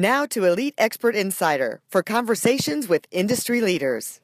Now 0.00 0.24
to 0.28 0.46
Elite 0.46 0.72
Expert 0.78 1.14
Insider 1.14 1.82
for 1.90 2.02
conversations 2.02 2.88
with 2.88 3.06
industry 3.10 3.60
leaders. 3.60 4.22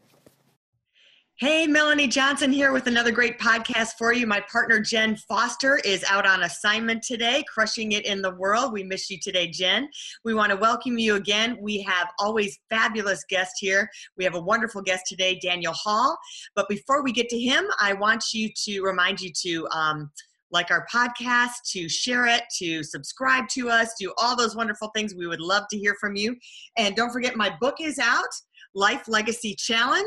Hey, 1.34 1.66
Melanie 1.66 2.08
Johnson 2.08 2.50
here 2.50 2.72
with 2.72 2.86
another 2.86 3.12
great 3.12 3.38
podcast 3.38 3.98
for 3.98 4.14
you. 4.14 4.26
My 4.26 4.40
partner 4.50 4.80
Jen 4.80 5.16
Foster 5.28 5.78
is 5.84 6.02
out 6.08 6.24
on 6.24 6.44
assignment 6.44 7.02
today, 7.02 7.44
crushing 7.52 7.92
it 7.92 8.06
in 8.06 8.22
the 8.22 8.34
world. 8.36 8.72
We 8.72 8.84
miss 8.84 9.10
you 9.10 9.18
today, 9.20 9.48
Jen. 9.48 9.90
We 10.24 10.32
want 10.32 10.48
to 10.48 10.56
welcome 10.56 10.96
you 10.96 11.16
again. 11.16 11.58
We 11.60 11.82
have 11.82 12.08
always 12.18 12.58
fabulous 12.70 13.22
guests 13.28 13.60
here. 13.60 13.86
We 14.16 14.24
have 14.24 14.34
a 14.34 14.40
wonderful 14.40 14.80
guest 14.80 15.04
today, 15.06 15.38
Daniel 15.42 15.74
Hall. 15.74 16.16
But 16.54 16.70
before 16.70 17.04
we 17.04 17.12
get 17.12 17.28
to 17.28 17.38
him, 17.38 17.66
I 17.78 17.92
want 17.92 18.32
you 18.32 18.48
to 18.64 18.80
remind 18.80 19.20
you 19.20 19.30
to 19.42 19.68
um, 19.76 20.10
like 20.56 20.70
our 20.70 20.86
podcast, 20.92 21.70
to 21.72 21.86
share 21.88 22.26
it, 22.26 22.44
to 22.58 22.82
subscribe 22.82 23.46
to 23.50 23.68
us, 23.68 23.92
do 24.00 24.12
all 24.16 24.34
those 24.34 24.56
wonderful 24.56 24.90
things. 24.96 25.14
We 25.14 25.26
would 25.26 25.40
love 25.40 25.64
to 25.70 25.78
hear 25.78 25.94
from 26.00 26.16
you. 26.16 26.34
And 26.78 26.96
don't 26.96 27.12
forget, 27.12 27.36
my 27.36 27.54
book 27.60 27.76
is 27.80 27.98
out. 27.98 28.32
Life 28.76 29.08
Legacy 29.08 29.54
Challenge. 29.54 30.04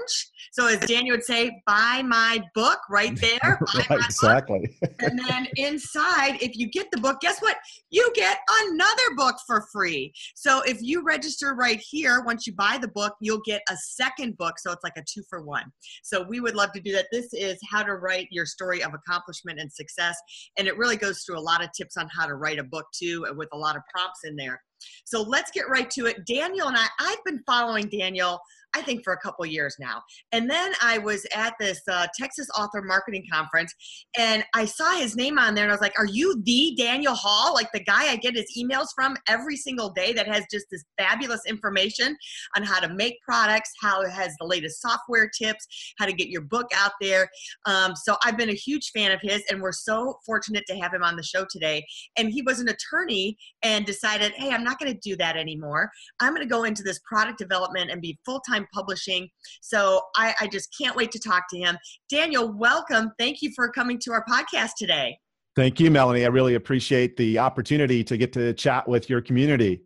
So, 0.52 0.68
as 0.68 0.80
Daniel 0.82 1.16
would 1.16 1.24
say, 1.24 1.62
buy 1.66 2.04
my 2.06 2.42
book 2.54 2.78
right 2.90 3.16
there. 3.20 3.60
right, 3.76 4.00
exactly. 4.06 4.78
and 5.00 5.20
then 5.20 5.48
inside, 5.58 6.42
if 6.42 6.56
you 6.56 6.70
get 6.70 6.88
the 6.92 7.00
book, 7.00 7.20
guess 7.20 7.40
what? 7.40 7.58
You 7.90 8.10
get 8.14 8.38
another 8.68 9.16
book 9.18 9.36
for 9.48 9.66
free. 9.74 10.14
So, 10.36 10.62
if 10.62 10.82
you 10.82 11.04
register 11.04 11.56
right 11.56 11.82
here, 11.90 12.24
once 12.24 12.46
you 12.46 12.54
buy 12.54 12.78
the 12.80 12.88
book, 12.88 13.16
you'll 13.20 13.42
get 13.46 13.62
a 13.70 13.76
second 13.76 14.38
book. 14.38 14.60
So, 14.60 14.72
it's 14.72 14.84
like 14.84 14.98
a 14.98 15.04
two 15.12 15.24
for 15.28 15.42
one. 15.42 15.66
So, 16.04 16.24
we 16.24 16.40
would 16.40 16.56
love 16.56 16.72
to 16.74 16.80
do 16.80 16.92
that. 16.94 17.08
This 17.12 17.34
is 17.34 17.58
how 17.70 17.82
to 17.84 17.96
write 17.96 18.28
your 18.30 18.46
story 18.46 18.84
of 18.84 18.94
accomplishment 18.94 19.60
and 19.60 19.72
success. 19.72 20.16
And 20.58 20.68
it 20.68 20.78
really 20.78 20.98
goes 20.98 21.24
through 21.24 21.40
a 21.40 21.42
lot 21.42 21.64
of 21.64 21.72
tips 21.76 21.98
on 21.98 22.08
how 22.16 22.28
to 22.28 22.36
write 22.36 22.60
a 22.60 22.64
book, 22.64 22.86
too, 22.94 23.26
with 23.36 23.50
a 23.52 23.58
lot 23.58 23.76
of 23.76 23.82
prompts 23.92 24.20
in 24.26 24.36
there. 24.36 24.62
So 25.06 25.22
let's 25.22 25.52
get 25.52 25.70
right 25.70 25.90
to 25.92 26.06
it. 26.06 26.26
Daniel 26.26 26.68
and 26.68 26.78
I, 26.78 26.88
I've 27.00 27.24
been 27.26 27.42
following 27.46 27.90
Daniel, 27.90 28.40
I 28.76 28.82
think, 28.82 29.04
for 29.04 29.14
a 29.14 29.18
couple 29.18 29.46
years 29.46 29.76
now. 29.80 30.02
And 30.32 30.50
then 30.50 30.74
I 30.82 30.98
was 30.98 31.26
at 31.36 31.54
this 31.60 31.82
uh, 31.90 32.08
Texas 32.18 32.48
Author 32.58 32.82
Marketing 32.82 33.24
Conference 33.32 33.74
and 34.18 34.44
I 34.54 34.66
saw 34.66 34.92
his 34.94 35.16
name 35.16 35.40
on 35.40 35.56
there 35.56 35.64
and 35.64 35.72
I 35.72 35.76
was 35.76 35.82
like, 35.82 35.98
Are 35.98 36.06
you 36.06 36.42
the 36.44 36.76
Daniel 36.78 37.16
Hall? 37.16 37.54
Like 37.54 37.72
the 37.72 37.84
guy 37.84 38.12
I 38.12 38.16
get 38.16 38.36
his 38.36 38.52
emails 38.58 38.88
from 38.96 39.18
every 39.28 39.58
single 39.58 39.90
day 39.90 40.14
that 40.14 40.28
has 40.28 40.46
just 40.52 40.68
this 40.72 40.84
fabulous 40.98 41.42
information 41.48 42.16
on 42.56 42.64
how 42.64 42.80
to 42.80 42.94
make 42.94 43.16
products, 43.22 43.72
how 43.82 44.02
it 44.02 44.12
has 44.12 44.34
the 44.40 44.46
latest 44.46 44.82
software 44.82 45.30
tips, 45.30 45.66
how 45.98 46.06
to 46.06 46.14
get 46.14 46.30
your 46.30 46.42
book 46.42 46.68
out 46.76 46.92
there. 47.02 47.30
Um, 47.66 47.96
so 47.96 48.18
I've 48.24 48.38
been 48.38 48.50
a 48.50 48.54
huge 48.54 48.92
fan 48.92 49.12
of 49.12 49.20
his 49.22 49.44
and 49.50 49.62
we're 49.62 49.72
so 49.72 50.20
fortunate 50.26 50.66
to 50.68 50.76
have 50.76 50.94
him 50.94 51.04
on 51.04 51.16
the 51.16 51.24
show 51.24 51.46
today. 51.50 51.86
And 52.18 52.30
he 52.30 52.42
was 52.42 52.60
an 52.60 52.70
attorney 52.70 53.38
and 53.64 53.86
decided, 53.86 54.34
Hey, 54.34 54.52
I'm 54.52 54.64
not 54.64 54.80
going 54.80 54.94
to 54.94 55.00
do 55.00 55.16
that 55.18 55.38
anymore. 55.38 55.90
I'm 56.20 56.34
going 56.34 56.48
to 56.48 56.50
go 56.50 56.64
into 56.64 56.84
this 56.84 57.00
product 57.00 57.40
development 57.40 57.92
and 57.92 58.02
be 58.02 58.18
full 58.26 58.42
time 58.42 58.59
publishing. 58.74 59.28
So 59.62 60.02
I, 60.16 60.34
I 60.42 60.48
just 60.48 60.76
can't 60.80 60.96
wait 60.96 61.12
to 61.12 61.20
talk 61.20 61.44
to 61.52 61.58
him. 61.58 61.78
Daniel, 62.10 62.52
welcome. 62.52 63.12
Thank 63.18 63.42
you 63.42 63.52
for 63.56 63.70
coming 63.70 64.00
to 64.00 64.12
our 64.12 64.24
podcast 64.30 64.72
today. 64.78 65.18
Thank 65.56 65.80
you, 65.80 65.92
Melanie. 65.92 66.24
I 66.24 66.30
really 66.30 66.56
appreciate 66.56 67.18
the 67.18 67.40
opportunity 67.40 68.04
to 68.04 68.18
get 68.18 68.32
to 68.34 68.54
chat 68.54 68.88
with 68.88 69.10
your 69.10 69.22
community. 69.22 69.82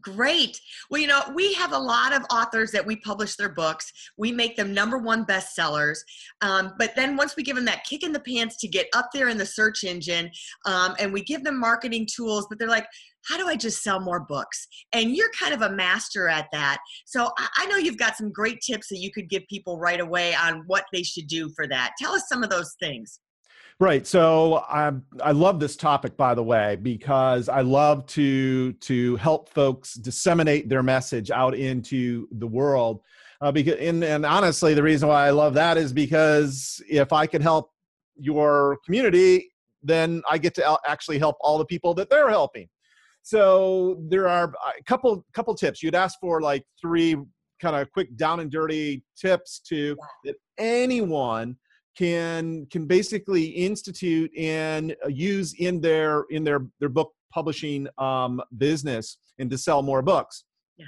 Great. 0.00 0.60
Well, 0.90 1.00
you 1.00 1.06
know, 1.06 1.22
we 1.34 1.54
have 1.54 1.72
a 1.72 1.78
lot 1.78 2.12
of 2.12 2.22
authors 2.30 2.70
that 2.72 2.84
we 2.84 2.96
publish 2.96 3.36
their 3.36 3.48
books. 3.48 3.90
We 4.18 4.30
make 4.30 4.54
them 4.54 4.74
number 4.74 4.98
one 4.98 5.24
bestsellers. 5.24 5.98
Um, 6.42 6.74
but 6.78 6.94
then 6.94 7.16
once 7.16 7.34
we 7.34 7.42
give 7.42 7.56
them 7.56 7.64
that 7.64 7.84
kick 7.84 8.02
in 8.02 8.12
the 8.12 8.20
pants 8.20 8.56
to 8.58 8.68
get 8.68 8.88
up 8.94 9.08
there 9.14 9.28
in 9.28 9.38
the 9.38 9.46
search 9.46 9.84
engine, 9.84 10.30
um, 10.66 10.94
and 10.98 11.12
we 11.12 11.22
give 11.22 11.44
them 11.44 11.58
marketing 11.58 12.06
tools, 12.14 12.46
but 12.48 12.58
they're 12.58 12.68
like, 12.68 12.86
how 13.24 13.36
do 13.36 13.48
I 13.48 13.56
just 13.56 13.82
sell 13.82 13.98
more 13.98 14.20
books? 14.20 14.68
And 14.92 15.16
you're 15.16 15.30
kind 15.38 15.54
of 15.54 15.62
a 15.62 15.70
master 15.70 16.28
at 16.28 16.46
that. 16.52 16.78
So 17.06 17.30
I 17.56 17.66
know 17.66 17.76
you've 17.76 17.98
got 17.98 18.16
some 18.16 18.30
great 18.30 18.60
tips 18.60 18.88
that 18.88 18.98
you 18.98 19.10
could 19.10 19.28
give 19.28 19.42
people 19.48 19.78
right 19.78 20.00
away 20.00 20.34
on 20.34 20.62
what 20.66 20.84
they 20.92 21.02
should 21.02 21.26
do 21.26 21.50
for 21.56 21.66
that. 21.68 21.92
Tell 21.98 22.12
us 22.12 22.28
some 22.28 22.42
of 22.42 22.50
those 22.50 22.76
things. 22.78 23.18
Right. 23.78 24.06
So 24.06 24.64
I 24.68 24.90
I 25.22 25.32
love 25.32 25.60
this 25.60 25.76
topic 25.76 26.16
by 26.16 26.34
the 26.34 26.42
way 26.42 26.76
because 26.76 27.50
I 27.50 27.60
love 27.60 28.06
to 28.06 28.72
to 28.72 29.16
help 29.16 29.50
folks 29.50 29.94
disseminate 29.94 30.70
their 30.70 30.82
message 30.82 31.30
out 31.30 31.54
into 31.54 32.26
the 32.32 32.46
world. 32.46 33.02
Uh, 33.42 33.52
because 33.52 33.74
and, 33.78 34.02
and 34.02 34.24
honestly, 34.24 34.72
the 34.72 34.82
reason 34.82 35.10
why 35.10 35.26
I 35.26 35.30
love 35.30 35.52
that 35.54 35.76
is 35.76 35.92
because 35.92 36.80
if 36.88 37.12
I 37.12 37.26
could 37.26 37.42
help 37.42 37.70
your 38.16 38.78
community, 38.82 39.52
then 39.82 40.22
I 40.30 40.38
get 40.38 40.54
to 40.54 40.78
actually 40.86 41.18
help 41.18 41.36
all 41.42 41.58
the 41.58 41.66
people 41.66 41.92
that 41.94 42.08
they're 42.08 42.30
helping. 42.30 42.68
So 43.20 44.02
there 44.08 44.26
are 44.26 44.54
a 44.78 44.82
couple 44.84 45.22
couple 45.34 45.54
tips. 45.54 45.82
You'd 45.82 45.94
ask 45.94 46.18
for 46.18 46.40
like 46.40 46.64
three 46.80 47.14
kind 47.60 47.76
of 47.76 47.92
quick 47.92 48.16
down 48.16 48.40
and 48.40 48.50
dirty 48.50 49.04
tips 49.20 49.60
to 49.68 49.98
that 50.24 50.36
anyone 50.56 51.56
can 51.96 52.66
can 52.70 52.86
basically 52.86 53.44
institute 53.44 54.30
and 54.36 54.94
use 55.08 55.54
in 55.58 55.80
their 55.80 56.24
in 56.30 56.44
their 56.44 56.66
their 56.80 56.88
book 56.88 57.12
publishing 57.32 57.86
um, 57.98 58.40
business 58.58 59.18
and 59.38 59.50
to 59.50 59.58
sell 59.58 59.82
more 59.82 60.02
books. 60.02 60.44
Yeah. 60.78 60.86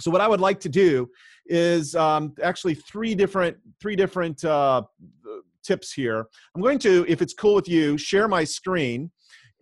So 0.00 0.10
what 0.10 0.20
I 0.20 0.28
would 0.28 0.40
like 0.40 0.60
to 0.60 0.68
do 0.68 1.08
is 1.46 1.94
um, 1.94 2.34
actually 2.42 2.74
three 2.74 3.14
different 3.14 3.56
three 3.80 3.96
different 3.96 4.44
uh, 4.44 4.82
tips 5.62 5.92
here. 5.92 6.26
I'm 6.54 6.62
going 6.62 6.78
to, 6.80 7.04
if 7.08 7.22
it's 7.22 7.34
cool 7.34 7.54
with 7.54 7.68
you, 7.68 7.98
share 7.98 8.28
my 8.28 8.44
screen 8.44 9.10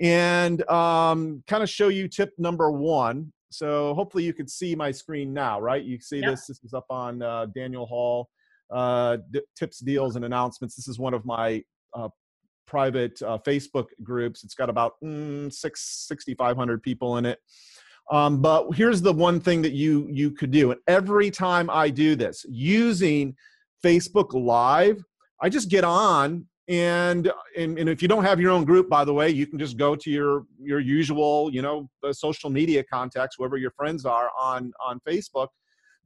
and 0.00 0.68
um, 0.70 1.42
kind 1.46 1.62
of 1.62 1.68
show 1.68 1.88
you 1.88 2.08
tip 2.08 2.30
number 2.38 2.70
one. 2.70 3.32
So 3.50 3.94
hopefully 3.94 4.24
you 4.24 4.34
can 4.34 4.46
see 4.46 4.74
my 4.74 4.90
screen 4.90 5.32
now, 5.32 5.60
right? 5.60 5.82
You 5.82 5.98
see 6.00 6.20
this. 6.20 6.46
This 6.46 6.62
is 6.62 6.74
up 6.74 6.84
on 6.90 7.22
uh, 7.22 7.46
Daniel 7.54 7.86
Hall 7.86 8.28
uh, 8.70 9.18
tips, 9.56 9.80
deals, 9.80 10.16
and 10.16 10.24
announcements. 10.24 10.76
This 10.76 10.88
is 10.88 10.98
one 10.98 11.14
of 11.14 11.24
my 11.24 11.62
uh, 11.94 12.08
private 12.66 13.20
uh, 13.22 13.38
Facebook 13.38 13.86
groups. 14.02 14.44
It's 14.44 14.54
got 14.54 14.70
about 14.70 14.94
mm, 15.02 15.52
six, 15.52 16.06
6,500 16.08 16.82
people 16.82 17.16
in 17.16 17.26
it. 17.26 17.38
Um, 18.10 18.40
but 18.40 18.70
here's 18.72 19.02
the 19.02 19.12
one 19.12 19.38
thing 19.38 19.60
that 19.62 19.72
you 19.72 20.08
you 20.10 20.30
could 20.30 20.50
do. 20.50 20.70
And 20.70 20.80
every 20.86 21.30
time 21.30 21.68
I 21.68 21.90
do 21.90 22.16
this 22.16 22.46
using 22.48 23.36
Facebook 23.84 24.32
Live, 24.32 25.02
I 25.42 25.50
just 25.50 25.68
get 25.68 25.84
on 25.84 26.46
and, 26.68 27.32
and 27.56 27.78
and 27.78 27.88
if 27.88 28.02
you 28.02 28.08
don't 28.08 28.24
have 28.24 28.40
your 28.40 28.50
own 28.50 28.64
group 28.64 28.88
by 28.90 29.04
the 29.04 29.12
way 29.12 29.30
you 29.30 29.46
can 29.46 29.58
just 29.58 29.76
go 29.78 29.96
to 29.96 30.10
your 30.10 30.44
your 30.60 30.80
usual 30.80 31.50
you 31.52 31.62
know 31.62 31.88
the 32.02 32.12
social 32.12 32.50
media 32.50 32.84
contacts 32.84 33.36
whoever 33.38 33.56
your 33.56 33.70
friends 33.70 34.04
are 34.04 34.30
on 34.38 34.70
on 34.78 35.00
facebook 35.08 35.48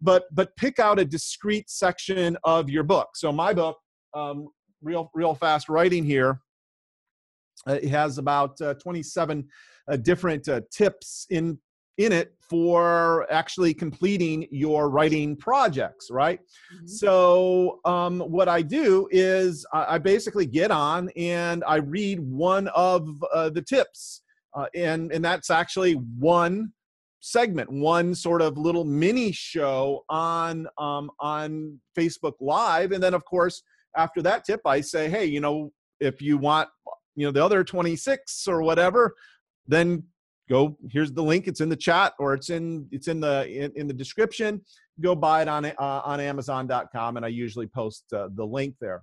but 0.02 0.24
but 0.32 0.54
pick 0.56 0.78
out 0.78 0.98
a 0.98 1.04
discrete 1.04 1.70
section 1.70 2.36
of 2.44 2.68
your 2.68 2.82
book 2.82 3.08
so 3.14 3.32
my 3.32 3.52
book 3.54 3.78
um, 4.14 4.48
real 4.82 5.10
real 5.14 5.34
fast 5.34 5.68
writing 5.68 6.04
here 6.04 6.40
uh, 7.68 7.78
it 7.80 7.88
has 7.88 8.18
about 8.18 8.60
uh, 8.60 8.74
27 8.74 9.48
uh, 9.88 9.96
different 9.96 10.48
uh, 10.48 10.60
tips 10.70 11.26
in 11.30 11.58
in 11.98 12.10
it 12.12 12.34
for 12.48 13.30
actually 13.30 13.74
completing 13.74 14.46
your 14.50 14.88
writing 14.88 15.36
projects, 15.36 16.10
right? 16.10 16.40
Mm-hmm. 16.74 16.86
So, 16.86 17.80
um, 17.84 18.20
what 18.20 18.48
I 18.48 18.62
do 18.62 19.08
is 19.10 19.66
I, 19.72 19.94
I, 19.94 19.98
basically 19.98 20.46
get 20.46 20.70
on 20.70 21.10
and 21.16 21.62
I 21.66 21.76
read 21.76 22.20
one 22.20 22.68
of 22.68 23.08
uh, 23.34 23.50
the 23.50 23.62
tips, 23.62 24.22
uh, 24.54 24.66
and 24.74 25.12
and 25.12 25.24
that's 25.24 25.50
actually 25.50 25.94
one 25.94 26.72
segment, 27.22 27.70
one 27.70 28.14
sort 28.14 28.42
of 28.42 28.58
little 28.58 28.84
mini 28.84 29.32
show 29.32 30.04
on 30.10 30.66
um, 30.76 31.10
on 31.20 31.80
Facebook 31.96 32.34
Live, 32.40 32.92
and 32.92 33.02
then 33.02 33.14
of 33.14 33.24
course 33.24 33.62
after 33.96 34.22
that 34.22 34.44
tip, 34.44 34.60
I 34.66 34.80
say, 34.80 35.08
hey, 35.08 35.24
you 35.26 35.40
know, 35.40 35.72
if 36.00 36.20
you 36.20 36.38
want, 36.38 36.68
you 37.14 37.26
know, 37.26 37.32
the 37.32 37.44
other 37.44 37.62
26 37.62 38.48
or 38.48 38.62
whatever, 38.62 39.14
then 39.66 40.02
go 40.48 40.76
here's 40.90 41.12
the 41.12 41.22
link 41.22 41.46
it's 41.46 41.60
in 41.60 41.68
the 41.68 41.76
chat 41.76 42.12
or 42.18 42.34
it's 42.34 42.50
in 42.50 42.86
it's 42.90 43.06
in 43.06 43.20
the 43.20 43.46
in, 43.48 43.72
in 43.76 43.86
the 43.86 43.94
description 43.94 44.60
go 45.00 45.14
buy 45.14 45.40
it 45.40 45.46
on 45.46 45.64
uh, 45.64 45.72
on 45.78 46.18
amazon.com 46.18 47.16
and 47.16 47.24
i 47.24 47.28
usually 47.28 47.68
post 47.68 48.04
uh, 48.12 48.28
the 48.34 48.44
link 48.44 48.74
there 48.80 49.02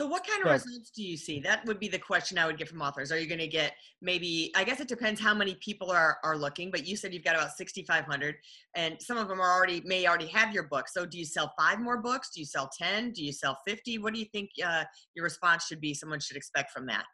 So, 0.00 0.06
what 0.06 0.26
kind 0.26 0.42
of 0.42 0.50
results 0.50 0.90
do 0.92 1.02
you 1.02 1.18
see? 1.18 1.40
That 1.40 1.62
would 1.66 1.78
be 1.78 1.86
the 1.86 1.98
question 1.98 2.38
I 2.38 2.46
would 2.46 2.56
get 2.56 2.70
from 2.70 2.80
authors. 2.80 3.12
Are 3.12 3.18
you 3.18 3.26
going 3.26 3.38
to 3.38 3.46
get 3.46 3.74
maybe? 4.00 4.50
I 4.56 4.64
guess 4.64 4.80
it 4.80 4.88
depends 4.88 5.20
how 5.20 5.34
many 5.34 5.56
people 5.56 5.90
are 5.90 6.16
are 6.24 6.38
looking. 6.38 6.70
But 6.70 6.86
you 6.86 6.96
said 6.96 7.12
you've 7.12 7.22
got 7.22 7.34
about 7.36 7.50
sixty 7.50 7.82
five 7.82 8.06
hundred, 8.06 8.36
and 8.74 8.96
some 8.98 9.18
of 9.18 9.28
them 9.28 9.42
are 9.42 9.54
already 9.54 9.82
may 9.84 10.06
already 10.06 10.28
have 10.28 10.54
your 10.54 10.62
book. 10.68 10.88
So, 10.88 11.04
do 11.04 11.18
you 11.18 11.26
sell 11.26 11.52
five 11.60 11.80
more 11.80 11.98
books? 11.98 12.30
Do 12.34 12.40
you 12.40 12.46
sell 12.46 12.70
ten? 12.80 13.12
Do 13.12 13.22
you 13.22 13.30
sell 13.30 13.58
fifty? 13.68 13.98
What 13.98 14.14
do 14.14 14.20
you 14.20 14.24
think 14.32 14.48
uh, 14.64 14.84
your 15.14 15.24
response 15.24 15.66
should 15.66 15.82
be? 15.82 15.92
Someone 15.92 16.18
should 16.18 16.38
expect 16.38 16.70
from 16.70 16.86
that. 16.86 17.04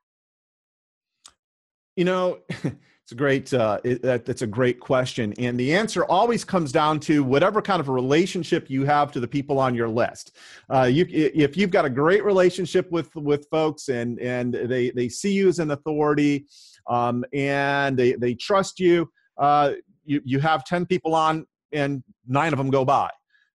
You 1.96 2.04
know, 2.04 2.38
it's 3.06 3.12
a 3.12 3.14
great 3.14 3.54
uh, 3.54 3.78
it, 3.84 4.02
that, 4.02 4.24
that's 4.24 4.42
a 4.42 4.48
great 4.48 4.80
question, 4.80 5.32
and 5.38 5.56
the 5.60 5.72
answer 5.72 6.04
always 6.06 6.44
comes 6.44 6.72
down 6.72 6.98
to 6.98 7.22
whatever 7.22 7.62
kind 7.62 7.78
of 7.78 7.88
relationship 7.88 8.68
you 8.68 8.84
have 8.84 9.12
to 9.12 9.20
the 9.20 9.28
people 9.28 9.60
on 9.60 9.76
your 9.76 9.88
list. 9.88 10.36
Uh, 10.74 10.90
you, 10.90 11.06
if 11.08 11.56
you've 11.56 11.70
got 11.70 11.84
a 11.84 11.88
great 11.88 12.24
relationship 12.24 12.90
with 12.90 13.14
with 13.14 13.46
folks, 13.48 13.90
and 13.90 14.18
and 14.18 14.54
they 14.54 14.90
they 14.90 15.08
see 15.08 15.32
you 15.32 15.46
as 15.46 15.60
an 15.60 15.70
authority, 15.70 16.46
um, 16.88 17.24
and 17.32 17.96
they 17.96 18.14
they 18.14 18.34
trust 18.34 18.80
you, 18.80 19.08
uh, 19.38 19.74
you 20.04 20.20
you 20.24 20.40
have 20.40 20.64
ten 20.64 20.84
people 20.84 21.14
on, 21.14 21.46
and 21.70 22.02
nine 22.26 22.52
of 22.52 22.58
them 22.58 22.70
go 22.70 22.84
by. 22.84 23.08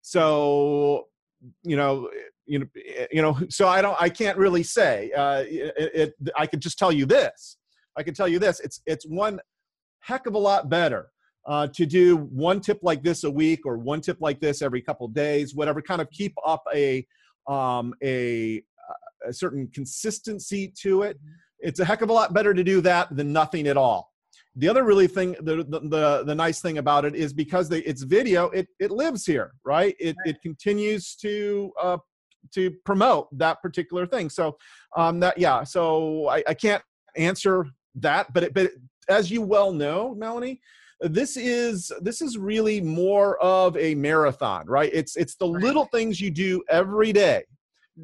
So 0.04 1.08
you 1.64 1.76
know 1.76 2.08
you 2.46 2.60
know 2.60 2.66
you 3.12 3.22
know 3.24 3.40
so 3.50 3.68
i 3.68 3.82
don't 3.82 3.96
i 4.02 4.10
can't 4.10 4.38
really 4.38 4.64
say 4.64 5.10
uh 5.14 5.44
it, 5.48 5.74
it 5.78 6.14
i 6.38 6.46
could 6.46 6.60
just 6.60 6.78
tell 6.78 6.92
you 6.92 7.06
this 7.06 7.56
I 8.00 8.04
can 8.04 8.14
tell 8.14 8.28
you 8.28 8.40
this: 8.40 8.60
it's 8.62 8.82
it's 8.86 9.06
one 9.06 9.40
heck 10.00 10.26
of 10.26 10.34
a 10.34 10.38
lot 10.38 10.70
better 10.70 11.12
uh, 11.48 11.68
to 11.68 11.86
do 11.86 12.18
one 12.18 12.62
tip 12.62 12.80
like 12.82 13.04
this 13.04 13.24
a 13.24 13.32
week 13.32 13.66
or 13.66 13.78
one 13.78 14.02
tip 14.02 14.18
like 14.22 14.40
this 14.40 14.62
every 14.62 14.82
couple 14.82 15.08
days, 15.10 15.54
whatever. 15.54 15.82
Kind 15.82 16.02
of 16.02 16.10
keep 16.10 16.34
up 16.46 16.64
a 16.74 17.06
um, 17.48 17.94
a, 18.04 18.62
a 19.28 19.34
certain 19.34 19.70
consistency 19.74 20.74
to 20.82 21.02
it. 21.04 21.20
It's 21.60 21.80
a 21.80 21.86
heck 21.86 22.02
of 22.02 22.10
a 22.10 22.14
lot 22.14 22.34
better 22.34 22.54
to 22.54 22.64
do 22.64 22.80
that 22.82 23.16
than 23.16 23.34
nothing 23.34 23.68
at 23.68 23.76
all. 23.76 24.14
The 24.56 24.70
other 24.70 24.84
really 24.84 25.08
thing, 25.08 25.36
the 25.42 25.58
the 25.64 25.80
the, 25.82 26.24
the 26.26 26.36
nice 26.36 26.62
thing 26.62 26.78
about 26.78 27.06
it 27.06 27.16
is 27.16 27.34
because 27.34 27.68
they, 27.68 27.80
it's 27.80 28.04
video, 28.04 28.46
it 28.50 28.68
it 28.80 28.92
lives 28.92 29.26
here, 29.26 29.52
right? 29.66 29.96
It 30.00 30.16
it 30.26 30.42
continues 30.42 31.16
to 31.18 31.72
uh, 31.82 31.98
to 32.54 32.72
promote 32.86 33.28
that 33.38 33.62
particular 33.62 34.06
thing. 34.06 34.30
So 34.30 34.58
um, 34.96 35.20
that 35.20 35.38
yeah, 35.38 35.64
so 35.64 36.28
I, 36.30 36.44
I 36.48 36.54
can't 36.54 36.84
answer 37.16 37.66
that 37.96 38.32
but 38.34 38.44
it, 38.44 38.54
but 38.54 38.72
as 39.10 39.32
you 39.32 39.42
well 39.42 39.72
know 39.72 40.16
melanie 40.16 40.60
this 41.02 41.38
is 41.38 41.92
this 42.02 42.22
is 42.22 42.38
really 42.38 42.82
more 42.82 43.42
of 43.42 43.76
a 43.78 43.96
marathon 43.96 44.66
right? 44.68 44.90
It's 44.94 45.16
it's 45.16 45.36
the 45.36 45.48
Right. 45.48 45.64
little 45.64 45.86
things 45.86 46.20
you 46.20 46.30
do 46.30 46.62
every 46.70 47.14
day 47.14 47.44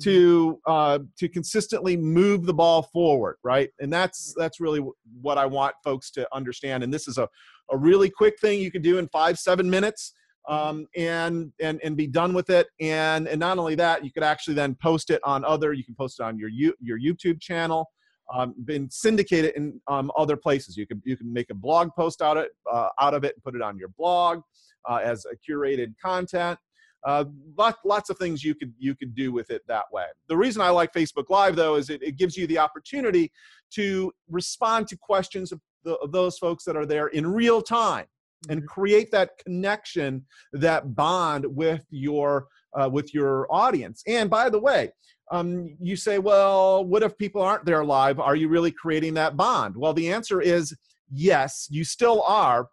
to 0.02 0.60
uh, 0.66 1.00
to 1.18 1.30
consistently 1.30 1.96
move 1.98 2.46
the 2.46 2.54
ball 2.54 2.84
forward 2.84 3.38
right? 3.44 3.70
And 3.80 3.92
that's 3.92 4.34
that's 4.38 4.60
really 4.60 4.82
what 5.22 5.38
i 5.38 5.46
want 5.46 5.76
folks 5.84 6.12
to 6.12 6.28
understand. 6.34 6.84
And 6.84 6.94
this 6.94 7.08
is 7.08 7.18
a, 7.18 7.28
a 7.72 7.78
really 7.78 8.10
quick 8.10 8.40
thing 8.40 8.60
you 8.60 8.72
can 8.72 8.82
do 8.82 8.98
in 8.98 9.08
five 9.10 9.38
seven 9.38 9.70
minutes 9.70 10.14
um, 10.48 10.86
and 10.96 11.52
and 11.62 11.82
and 11.84 11.98
be 11.98 12.08
done 12.08 12.34
with 12.34 12.50
it. 12.50 12.68
And 12.80 13.28
and 13.28 13.40
not 13.40 13.58
only 13.58 13.76
that 13.76 14.06
you 14.06 14.12
could 14.12 14.24
actually 14.24 14.56
then 14.56 14.76
post 14.82 15.10
it 15.10 15.22
on 15.24 15.44
other 15.44 15.74
you 15.74 15.84
can 15.84 15.96
post 15.96 16.20
it 16.20 16.24
on 16.24 16.38
your 16.38 16.50
you, 16.50 16.74
your 16.80 17.00
youtube 17.00 17.42
channel 17.42 17.90
um, 18.33 18.56
been 18.66 18.89
syndicated 18.89 19.54
in 19.56 19.80
um, 19.88 20.12
other 20.18 20.36
places. 20.36 20.75
You 20.77 20.88
can 20.88 21.01
you 21.06 21.18
can 21.18 21.31
make 21.31 21.50
a 21.50 21.54
blog 21.54 21.89
post 21.95 22.22
out 22.22 22.38
of 22.38 22.45
it, 22.45 22.51
uh, 22.72 22.89
out 23.00 23.13
of 23.13 23.24
it 23.24 23.36
and 23.36 23.44
put 23.44 23.56
it 23.56 23.62
on 23.62 23.77
your 23.77 23.89
blog 23.89 24.42
uh, 24.89 25.00
as 25.04 25.25
a 25.25 25.36
curated 25.50 25.94
content. 26.01 26.60
Uh, 27.06 27.25
lot, 27.56 27.77
lots 27.86 28.10
of 28.10 28.18
things 28.18 28.44
you 28.44 28.56
could 28.56 28.74
you 28.80 28.95
could 28.95 29.13
do 29.16 29.31
with 29.31 29.51
it 29.51 29.62
that 29.68 29.86
way. 29.92 30.06
The 30.27 30.36
reason 30.36 30.62
I 30.62 30.69
like 30.69 30.92
Facebook 30.92 31.30
Live 31.30 31.56
though 31.56 31.75
is 31.75 31.89
it, 31.89 32.01
it 32.01 32.18
gives 32.18 32.36
you 32.36 32.48
the 32.48 32.57
opportunity 32.57 33.31
to 33.72 34.12
respond 34.30 34.88
to 34.88 34.98
questions 34.98 35.51
of, 35.51 35.62
the, 35.83 35.95
of 35.98 36.12
those 36.12 36.39
folks 36.39 36.63
that 36.63 36.75
are 36.75 36.86
there 36.86 37.07
in 37.07 37.27
real 37.27 37.62
time 37.62 38.06
and 38.50 38.68
create 38.68 39.12
that 39.12 39.38
connection, 39.38 40.25
that 40.54 40.95
bond 40.95 41.45
with 41.45 41.86
your 41.92 42.48
uh, 42.74 42.89
with 42.92 43.13
your 43.13 43.48
audience. 43.54 44.04
And 44.07 44.30
by 44.30 44.50
the 44.50 44.60
way, 44.60 44.92
um, 45.31 45.75
you 45.80 45.95
say, 45.95 46.19
well, 46.19 46.86
what 46.86 47.04
if 47.04 47.18
people 47.18 47.42
aren't 47.42 47.66
there 47.66 47.83
live? 47.83 48.19
Are 48.19 48.36
you 48.36 48.48
really 48.48 48.72
creating 48.72 49.13
that 49.16 49.36
bond? 49.36 49.75
Well, 49.75 49.94
the 49.94 50.12
answer 50.12 50.42
is 50.42 50.75
yes, 51.12 51.68
you 51.69 51.83
still 51.83 52.22
are, 52.24 52.68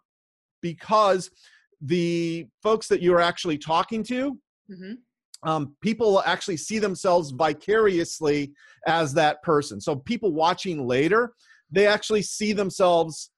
because 0.61 1.29
the 1.81 2.47
folks 2.61 2.87
that 2.87 3.01
you're 3.01 3.19
actually 3.21 3.57
talking 3.57 4.03
to, 4.03 4.39
Mhm. 4.71 4.97
um, 5.43 5.75
people 5.81 6.21
actually 6.25 6.57
see 6.57 6.79
themselves 6.79 7.31
vicariously 7.31 8.53
as 8.87 9.13
that 9.13 9.41
person. 9.43 9.81
So 9.81 9.95
people 9.95 10.31
watching 10.33 10.87
later, 10.87 11.33
they 11.71 11.87
actually 11.87 12.21
see 12.21 12.53
themselves 12.53 13.31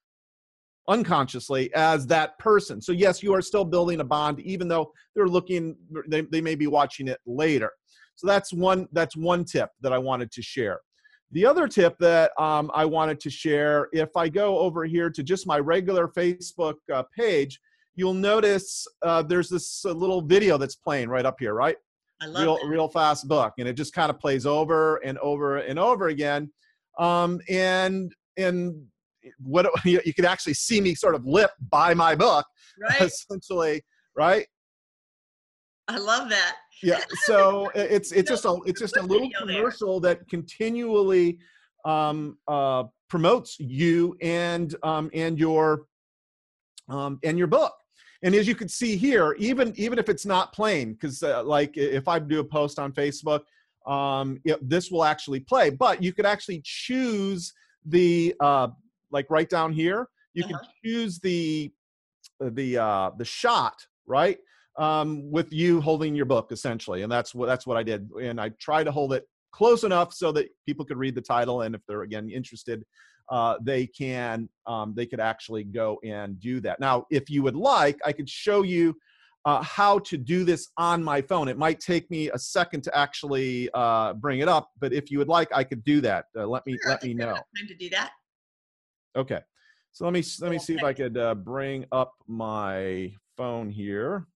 unconsciously 0.88 1.72
as 1.74 2.06
that 2.06 2.38
person. 2.38 2.80
So 2.80 2.92
yes, 2.92 3.22
you 3.22 3.34
are 3.34 3.42
still 3.42 3.64
building 3.64 4.00
a 4.00 4.04
bond, 4.04 4.38
even 4.40 4.68
though 4.68 4.92
they're 5.14 5.26
looking, 5.26 5.76
they, 6.06 6.20
they 6.20 6.40
may 6.40 6.54
be 6.54 6.68
watching 6.68 7.08
it 7.08 7.18
later. 7.26 7.72
So 8.16 8.26
that's 8.26 8.52
one 8.52 8.88
that's 8.92 9.16
one 9.16 9.44
tip 9.44 9.70
that 9.82 9.92
I 9.92 9.98
wanted 9.98 10.32
to 10.32 10.42
share. 10.42 10.80
The 11.32 11.44
other 11.44 11.68
tip 11.68 11.96
that 11.98 12.30
um, 12.40 12.70
I 12.74 12.84
wanted 12.84 13.20
to 13.20 13.30
share, 13.30 13.88
if 13.92 14.16
I 14.16 14.28
go 14.28 14.58
over 14.58 14.84
here 14.84 15.10
to 15.10 15.22
just 15.22 15.46
my 15.46 15.58
regular 15.58 16.08
Facebook 16.08 16.74
uh, 16.92 17.02
page, 17.16 17.60
you'll 17.94 18.14
notice 18.14 18.86
uh, 19.02 19.22
there's 19.22 19.48
this 19.48 19.84
uh, 19.84 19.90
little 19.90 20.22
video 20.22 20.56
that's 20.56 20.76
playing 20.76 21.08
right 21.08 21.26
up 21.26 21.36
here, 21.38 21.54
right? 21.54 21.76
I 22.22 22.26
love 22.26 22.42
real 22.42 22.54
that. 22.56 22.66
real 22.66 22.88
fast 22.88 23.28
book 23.28 23.52
and 23.58 23.68
it 23.68 23.74
just 23.74 23.92
kind 23.92 24.08
of 24.08 24.18
plays 24.18 24.46
over 24.46 24.96
and 25.04 25.18
over 25.18 25.58
and 25.58 25.78
over 25.78 26.08
again 26.08 26.50
um 26.98 27.40
and 27.50 28.10
and 28.38 28.74
what 29.38 29.66
you, 29.84 30.00
you 30.04 30.14
can 30.14 30.24
actually 30.24 30.54
see 30.54 30.80
me 30.80 30.94
sort 30.94 31.14
of 31.14 31.26
lip 31.26 31.50
by 31.70 31.92
my 31.92 32.14
book 32.14 32.46
right. 32.80 33.02
essentially 33.02 33.82
right 34.16 34.46
I 35.88 35.98
love 35.98 36.28
that. 36.30 36.56
Yeah 36.82 37.00
so 37.24 37.70
it's 37.74 38.12
it's 38.12 38.28
just 38.28 38.44
a 38.44 38.58
it's 38.66 38.80
just 38.80 38.96
a 38.96 39.02
little 39.02 39.30
commercial 39.30 40.00
that 40.00 40.26
continually 40.28 41.38
um 41.84 42.36
uh 42.48 42.84
promotes 43.08 43.58
you 43.60 44.16
and 44.20 44.74
um 44.82 45.10
and 45.14 45.38
your 45.38 45.86
um 46.88 47.18
and 47.24 47.38
your 47.38 47.46
book. 47.46 47.74
And 48.22 48.34
as 48.34 48.48
you 48.48 48.54
can 48.54 48.68
see 48.68 48.96
here 48.96 49.36
even 49.38 49.72
even 49.76 49.98
if 49.98 50.08
it's 50.08 50.26
not 50.26 50.52
playing 50.52 50.94
because 50.94 51.22
uh, 51.22 51.44
like 51.44 51.76
if 51.76 52.08
i 52.08 52.18
do 52.18 52.40
a 52.40 52.44
post 52.44 52.78
on 52.78 52.92
facebook 52.92 53.42
um 53.86 54.40
it, 54.44 54.58
this 54.68 54.90
will 54.90 55.04
actually 55.04 55.40
play. 55.40 55.70
But 55.70 56.02
you 56.02 56.12
could 56.12 56.26
actually 56.26 56.60
choose 56.64 57.52
the 57.84 58.34
uh 58.40 58.68
like 59.12 59.26
right 59.30 59.48
down 59.48 59.72
here 59.72 60.08
you 60.34 60.42
can 60.42 60.56
Uh-huh. 60.56 60.68
choose 60.84 61.20
the 61.20 61.72
the 62.40 62.78
uh 62.78 63.10
the 63.16 63.24
shot 63.24 63.76
right 64.06 64.38
um 64.78 65.30
with 65.30 65.52
you 65.52 65.80
holding 65.80 66.14
your 66.14 66.26
book 66.26 66.52
essentially 66.52 67.02
and 67.02 67.10
that's 67.10 67.34
what 67.34 67.46
that's 67.46 67.66
what 67.66 67.76
i 67.76 67.82
did 67.82 68.10
and 68.20 68.40
i 68.40 68.48
try 68.60 68.84
to 68.84 68.92
hold 68.92 69.12
it 69.12 69.24
close 69.52 69.84
enough 69.84 70.12
so 70.12 70.30
that 70.32 70.48
people 70.66 70.84
could 70.84 70.98
read 70.98 71.14
the 71.14 71.20
title 71.20 71.62
and 71.62 71.74
if 71.74 71.80
they're 71.88 72.02
again 72.02 72.28
interested 72.28 72.84
uh, 73.30 73.56
they 73.60 73.86
can 73.86 74.48
um, 74.66 74.94
they 74.96 75.06
could 75.06 75.20
actually 75.20 75.64
go 75.64 75.98
and 76.04 76.38
do 76.38 76.60
that. 76.60 76.78
Now 76.78 77.06
if 77.10 77.28
you 77.28 77.42
would 77.42 77.56
like 77.56 77.98
i 78.04 78.12
could 78.12 78.28
show 78.28 78.62
you 78.62 78.94
uh, 79.44 79.62
how 79.62 80.00
to 80.00 80.16
do 80.16 80.42
this 80.44 80.68
on 80.76 81.04
my 81.04 81.22
phone. 81.22 81.46
It 81.46 81.56
might 81.56 81.78
take 81.78 82.10
me 82.10 82.30
a 82.30 82.38
second 82.38 82.82
to 82.82 82.98
actually 82.98 83.70
uh, 83.74 84.12
bring 84.14 84.40
it 84.40 84.48
up 84.48 84.70
but 84.78 84.92
if 84.92 85.10
you 85.10 85.18
would 85.18 85.28
like 85.28 85.48
i 85.54 85.64
could 85.64 85.82
do 85.84 86.00
that. 86.02 86.26
Uh, 86.36 86.46
let 86.46 86.64
me 86.66 86.72
Sure, 86.72 86.92
let 86.92 87.02
me 87.02 87.08
think 87.08 87.18
we 87.18 87.24
have 87.24 87.34
know 87.34 87.42
Time 87.56 87.68
to 87.68 87.74
do 87.74 87.90
that. 87.90 88.10
okay. 89.16 89.40
So 89.92 90.04
let 90.04 90.12
me 90.12 90.22
let 90.40 90.50
me 90.50 90.58
see 90.58 90.74
if 90.74 90.84
i 90.84 90.92
could 90.92 91.16
uh, 91.16 91.34
bring 91.34 91.86
up 91.90 92.12
my 92.28 93.12
phone 93.36 93.70
here 93.70 94.26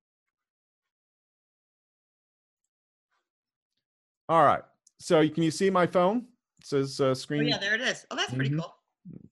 all 4.30 4.44
right 4.44 4.62
so 4.99 5.28
can 5.28 5.42
you 5.42 5.50
see 5.50 5.68
my 5.68 5.87
phone 5.87 6.25
it 6.60 6.66
says 6.66 7.00
uh, 7.00 7.06
Oh 7.06 7.14
screen 7.14 7.49
yeah, 7.49 7.58
there 7.58 7.75
it 7.75 7.80
is. 7.80 8.06
Oh, 8.10 8.16
that's 8.16 8.32
pretty 8.34 8.50
Mhm. 8.50 8.60
cool. 8.60 8.75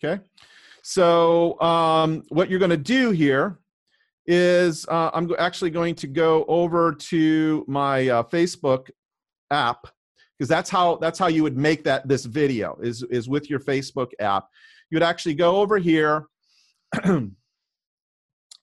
Okay. 0.02 0.22
So 0.82 1.60
um, 1.60 2.22
what 2.30 2.48
you're 2.48 2.58
going 2.58 2.70
to 2.70 2.76
do 2.98 3.10
here 3.10 3.58
is 4.26 4.86
uh, 4.88 5.10
I'm 5.12 5.30
actually 5.38 5.70
going 5.70 5.94
to 5.96 6.06
go 6.06 6.46
over 6.48 6.92
to 6.94 7.64
my 7.68 8.08
uh, 8.08 8.22
Facebook 8.22 8.88
app 9.50 9.86
because 10.38 10.48
that's 10.48 10.70
how 10.70 10.96
that's 10.96 11.18
how 11.18 11.26
you 11.26 11.42
would 11.42 11.58
make 11.58 11.84
that 11.84 12.08
this 12.08 12.24
video 12.24 12.78
is 12.82 13.02
is 13.10 13.28
with 13.28 13.50
your 13.50 13.60
Facebook 13.60 14.10
app. 14.20 14.48
You 14.90 14.96
would 14.96 15.02
actually 15.02 15.34
go 15.34 15.56
over 15.56 15.76
here. 15.76 16.26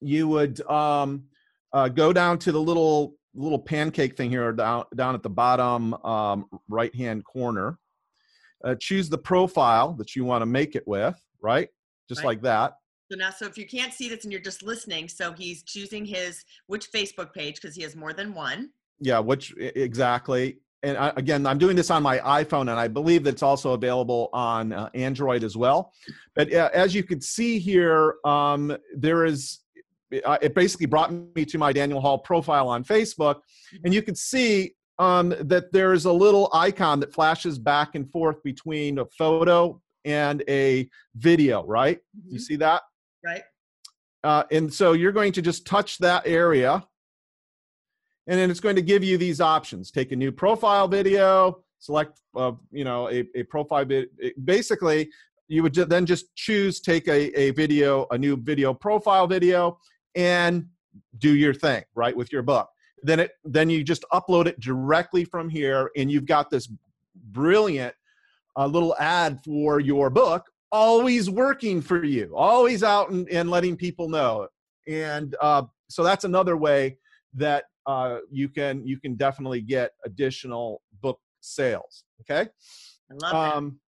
you 0.01 0.27
would 0.27 0.59
um, 0.69 1.25
uh, 1.73 1.87
go 1.89 2.11
down 2.13 2.39
to 2.39 2.51
the 2.51 2.61
little 2.61 3.15
little 3.35 3.59
pancake 3.59 4.15
thing 4.15 4.29
here 4.29 4.51
down 4.53 4.85
down 4.95 5.13
at 5.13 5.21
the 5.21 5.29
bottom 5.29 5.93
um, 6.05 6.45
right 6.69 6.93
hand 6.95 7.23
corner 7.25 7.77
uh, 8.63 8.75
choose 8.79 9.09
the 9.09 9.17
profile 9.17 9.93
that 9.93 10.15
you 10.15 10.25
want 10.25 10.41
to 10.41 10.45
make 10.45 10.75
it 10.75 10.87
with, 10.87 11.15
right? 11.41 11.69
Just 12.09 12.19
Right. 12.21 12.27
like 12.27 12.41
that. 12.41 12.73
So 13.11 13.17
now, 13.17 13.29
so 13.29 13.45
if 13.45 13.57
you 13.57 13.67
can't 13.67 13.93
see 13.93 14.09
this 14.09 14.23
and 14.23 14.31
you're 14.31 14.41
just 14.41 14.63
listening, 14.63 15.07
so 15.07 15.31
he's 15.33 15.61
choosing 15.61 16.03
his 16.05 16.43
which 16.65 16.91
Facebook 16.91 17.31
page 17.33 17.61
because 17.61 17.75
he 17.75 17.83
has 17.83 17.95
more 17.95 18.13
than 18.13 18.33
one. 18.33 18.71
Yeah, 18.99 19.19
which 19.19 19.53
exactly. 19.59 20.57
and 20.81 20.97
I, 20.97 21.13
again, 21.15 21.45
I'm 21.45 21.59
doing 21.59 21.75
this 21.75 21.91
on 21.91 22.01
my 22.01 22.17
iPhone, 22.19 22.61
and 22.61 22.71
I 22.71 22.87
believe 22.87 23.23
that 23.25 23.31
it's 23.31 23.43
also 23.43 23.73
available 23.73 24.29
on 24.33 24.73
uh, 24.73 24.89
Android 24.95 25.43
as 25.43 25.55
well. 25.55 25.93
But 26.35 26.51
uh, 26.51 26.69
as 26.73 26.95
you 26.95 27.03
can 27.03 27.21
see 27.21 27.59
here, 27.59 28.15
um, 28.25 28.75
there 28.95 29.25
is 29.25 29.59
it 30.11 30.53
basically 30.55 30.85
brought 30.85 31.11
me 31.11 31.45
to 31.45 31.57
my 31.57 31.73
Daniel 31.73 32.01
Hall 32.01 32.17
profile 32.17 32.67
on 32.67 32.83
Facebook, 32.83 33.41
and 33.83 33.93
you 33.93 34.01
can 34.01 34.15
see 34.15 34.73
um, 34.99 35.35
that 35.41 35.71
there 35.73 35.93
is 35.93 36.05
a 36.05 36.11
little 36.11 36.49
icon 36.53 36.99
that 37.01 37.13
flashes 37.13 37.59
back 37.59 37.95
and 37.95 38.09
forth 38.11 38.41
between 38.43 38.99
a 38.99 39.05
photo 39.17 39.81
and 40.05 40.43
a 40.47 40.89
video. 41.15 41.65
Right? 41.65 41.97
Mm-hmm. 41.97 42.33
You 42.33 42.39
see 42.39 42.55
that? 42.57 42.81
Right. 43.25 43.43
Uh, 44.23 44.43
and 44.51 44.73
so 44.73 44.93
you're 44.93 45.11
going 45.11 45.31
to 45.33 45.41
just 45.41 45.67
touch 45.67 45.97
that 45.99 46.25
area 46.25 46.83
and 48.27 48.39
then 48.39 48.49
it's 48.49 48.59
going 48.59 48.75
to 48.75 48.81
give 48.81 49.03
you 49.03 49.17
these 49.17 49.39
options 49.39 49.91
take 49.91 50.11
a 50.11 50.15
new 50.15 50.31
profile 50.31 50.87
video 50.87 51.63
select 51.79 52.19
uh, 52.35 52.51
you 52.71 52.83
know 52.83 53.09
a, 53.09 53.25
a 53.35 53.43
profile 53.43 53.85
bit 53.85 54.09
basically 54.45 55.09
you 55.47 55.61
would 55.61 55.75
then 55.75 56.05
just 56.05 56.33
choose 56.35 56.79
take 56.79 57.07
a, 57.07 57.39
a 57.39 57.51
video 57.51 58.07
a 58.11 58.17
new 58.17 58.35
video 58.35 58.73
profile 58.73 59.27
video 59.27 59.77
and 60.15 60.65
do 61.17 61.35
your 61.35 61.53
thing 61.53 61.83
right 61.95 62.15
with 62.15 62.31
your 62.31 62.41
book 62.41 62.69
then 63.03 63.19
it 63.19 63.31
then 63.43 63.69
you 63.69 63.83
just 63.83 64.05
upload 64.13 64.45
it 64.47 64.59
directly 64.59 65.25
from 65.25 65.49
here 65.49 65.91
and 65.95 66.11
you've 66.11 66.25
got 66.25 66.49
this 66.49 66.69
brilliant 67.31 67.93
uh, 68.57 68.65
little 68.65 68.95
ad 68.99 69.39
for 69.43 69.79
your 69.79 70.09
book 70.09 70.45
always 70.71 71.29
working 71.29 71.81
for 71.81 72.03
you 72.03 72.33
always 72.35 72.83
out 72.83 73.09
and, 73.09 73.29
and 73.29 73.49
letting 73.49 73.75
people 73.75 74.09
know 74.09 74.47
and 74.87 75.35
uh, 75.41 75.63
so 75.89 76.03
that's 76.03 76.23
another 76.23 76.57
way 76.57 76.97
that 77.33 77.65
uh, 77.85 78.17
you 78.31 78.49
can 78.49 78.85
you 78.85 78.99
can 78.99 79.15
definitely 79.15 79.61
get 79.61 79.91
additional 80.05 80.81
book 81.01 81.19
sales. 81.41 82.03
Okay. 82.21 82.49
I 83.11 83.13
love 83.13 83.55
um, 83.57 83.79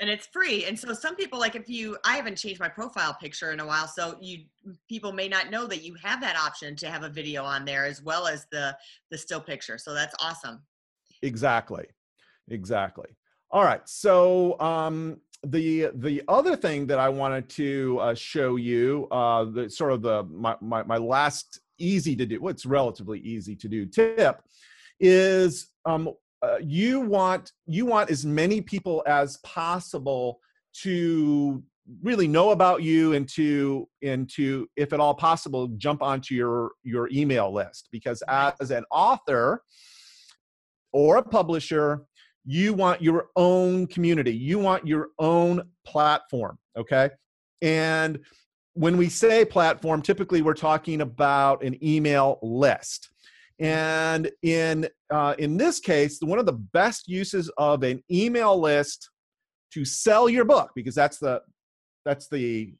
and 0.00 0.08
it's 0.08 0.26
free 0.26 0.64
and 0.64 0.78
so 0.78 0.92
some 0.92 1.16
people 1.16 1.38
like 1.38 1.54
if 1.54 1.68
you 1.68 1.96
i 2.04 2.16
haven't 2.16 2.36
changed 2.36 2.60
my 2.60 2.68
profile 2.68 3.16
picture 3.20 3.52
in 3.52 3.60
a 3.60 3.66
while 3.66 3.86
so 3.86 4.16
you 4.20 4.44
people 4.88 5.12
may 5.12 5.28
not 5.28 5.50
know 5.50 5.66
that 5.66 5.82
you 5.82 5.94
have 6.02 6.20
that 6.20 6.36
option 6.36 6.76
to 6.76 6.88
have 6.88 7.02
a 7.02 7.08
video 7.08 7.42
on 7.42 7.64
there 7.64 7.84
as 7.84 8.02
well 8.02 8.26
as 8.26 8.46
the 8.52 8.76
the 9.10 9.18
still 9.18 9.40
picture 9.40 9.78
so 9.78 9.94
that's 9.94 10.14
awesome. 10.20 10.62
Exactly. 11.22 11.86
Exactly. 12.50 13.08
All 13.50 13.64
right 13.64 13.86
so 13.88 14.58
um 14.60 15.20
the 15.44 15.90
the 15.94 16.22
other 16.28 16.56
thing 16.56 16.86
that 16.86 16.98
i 16.98 17.08
wanted 17.08 17.48
to 17.48 17.96
uh, 18.00 18.14
show 18.14 18.56
you 18.56 19.06
uh 19.12 19.44
the 19.44 19.70
sort 19.70 19.92
of 19.92 20.02
the 20.02 20.24
my, 20.24 20.56
my 20.60 20.82
my 20.82 20.96
last 20.96 21.60
easy 21.78 22.16
to 22.16 22.26
do, 22.26 22.40
what's 22.40 22.66
relatively 22.66 23.20
easy 23.20 23.56
to 23.56 23.68
do 23.68 23.86
tip 23.86 24.42
is 25.00 25.68
um, 25.84 26.10
uh, 26.42 26.58
you 26.60 27.00
want 27.00 27.52
you 27.66 27.86
want 27.86 28.10
as 28.10 28.24
many 28.24 28.60
people 28.60 29.02
as 29.06 29.38
possible 29.38 30.40
to 30.82 31.62
really 32.02 32.28
know 32.28 32.50
about 32.50 32.82
you 32.82 33.14
and 33.14 33.28
to 33.28 33.88
and 34.02 34.28
to 34.30 34.68
if 34.76 34.92
at 34.92 35.00
all 35.00 35.14
possible 35.14 35.68
jump 35.78 36.02
onto 36.02 36.34
your 36.34 36.72
your 36.82 37.08
email 37.10 37.52
list. 37.52 37.88
Because 37.90 38.22
as 38.28 38.70
an 38.70 38.84
author 38.90 39.62
or 40.92 41.16
a 41.16 41.22
publisher 41.22 42.04
you 42.50 42.72
want 42.72 43.02
your 43.02 43.26
own 43.36 43.86
community. 43.88 44.34
You 44.34 44.58
want 44.58 44.86
your 44.86 45.08
own 45.18 45.62
platform 45.84 46.58
okay? 46.78 47.10
And 47.60 48.20
when 48.74 48.96
we 48.96 49.08
say 49.08 49.44
platform, 49.44 50.00
typically 50.00 50.40
we're 50.42 50.54
talking 50.54 51.00
about 51.00 51.62
an 51.62 51.76
email 51.84 52.38
list. 52.42 53.10
And 53.60 54.30
in 54.42 54.88
uh, 55.12 55.34
in 55.38 55.56
this 55.56 55.80
case, 55.80 56.18
one 56.20 56.38
of 56.38 56.46
the 56.46 56.52
best 56.52 57.08
uses 57.08 57.50
of 57.58 57.82
an 57.82 58.02
email 58.10 58.58
list 58.60 59.10
to 59.74 59.84
sell 59.84 60.28
your 60.28 60.44
book, 60.44 60.70
because 60.74 60.94
that's 60.94 61.18
the 61.18 61.42
that's 62.04 62.28
the 62.28 62.74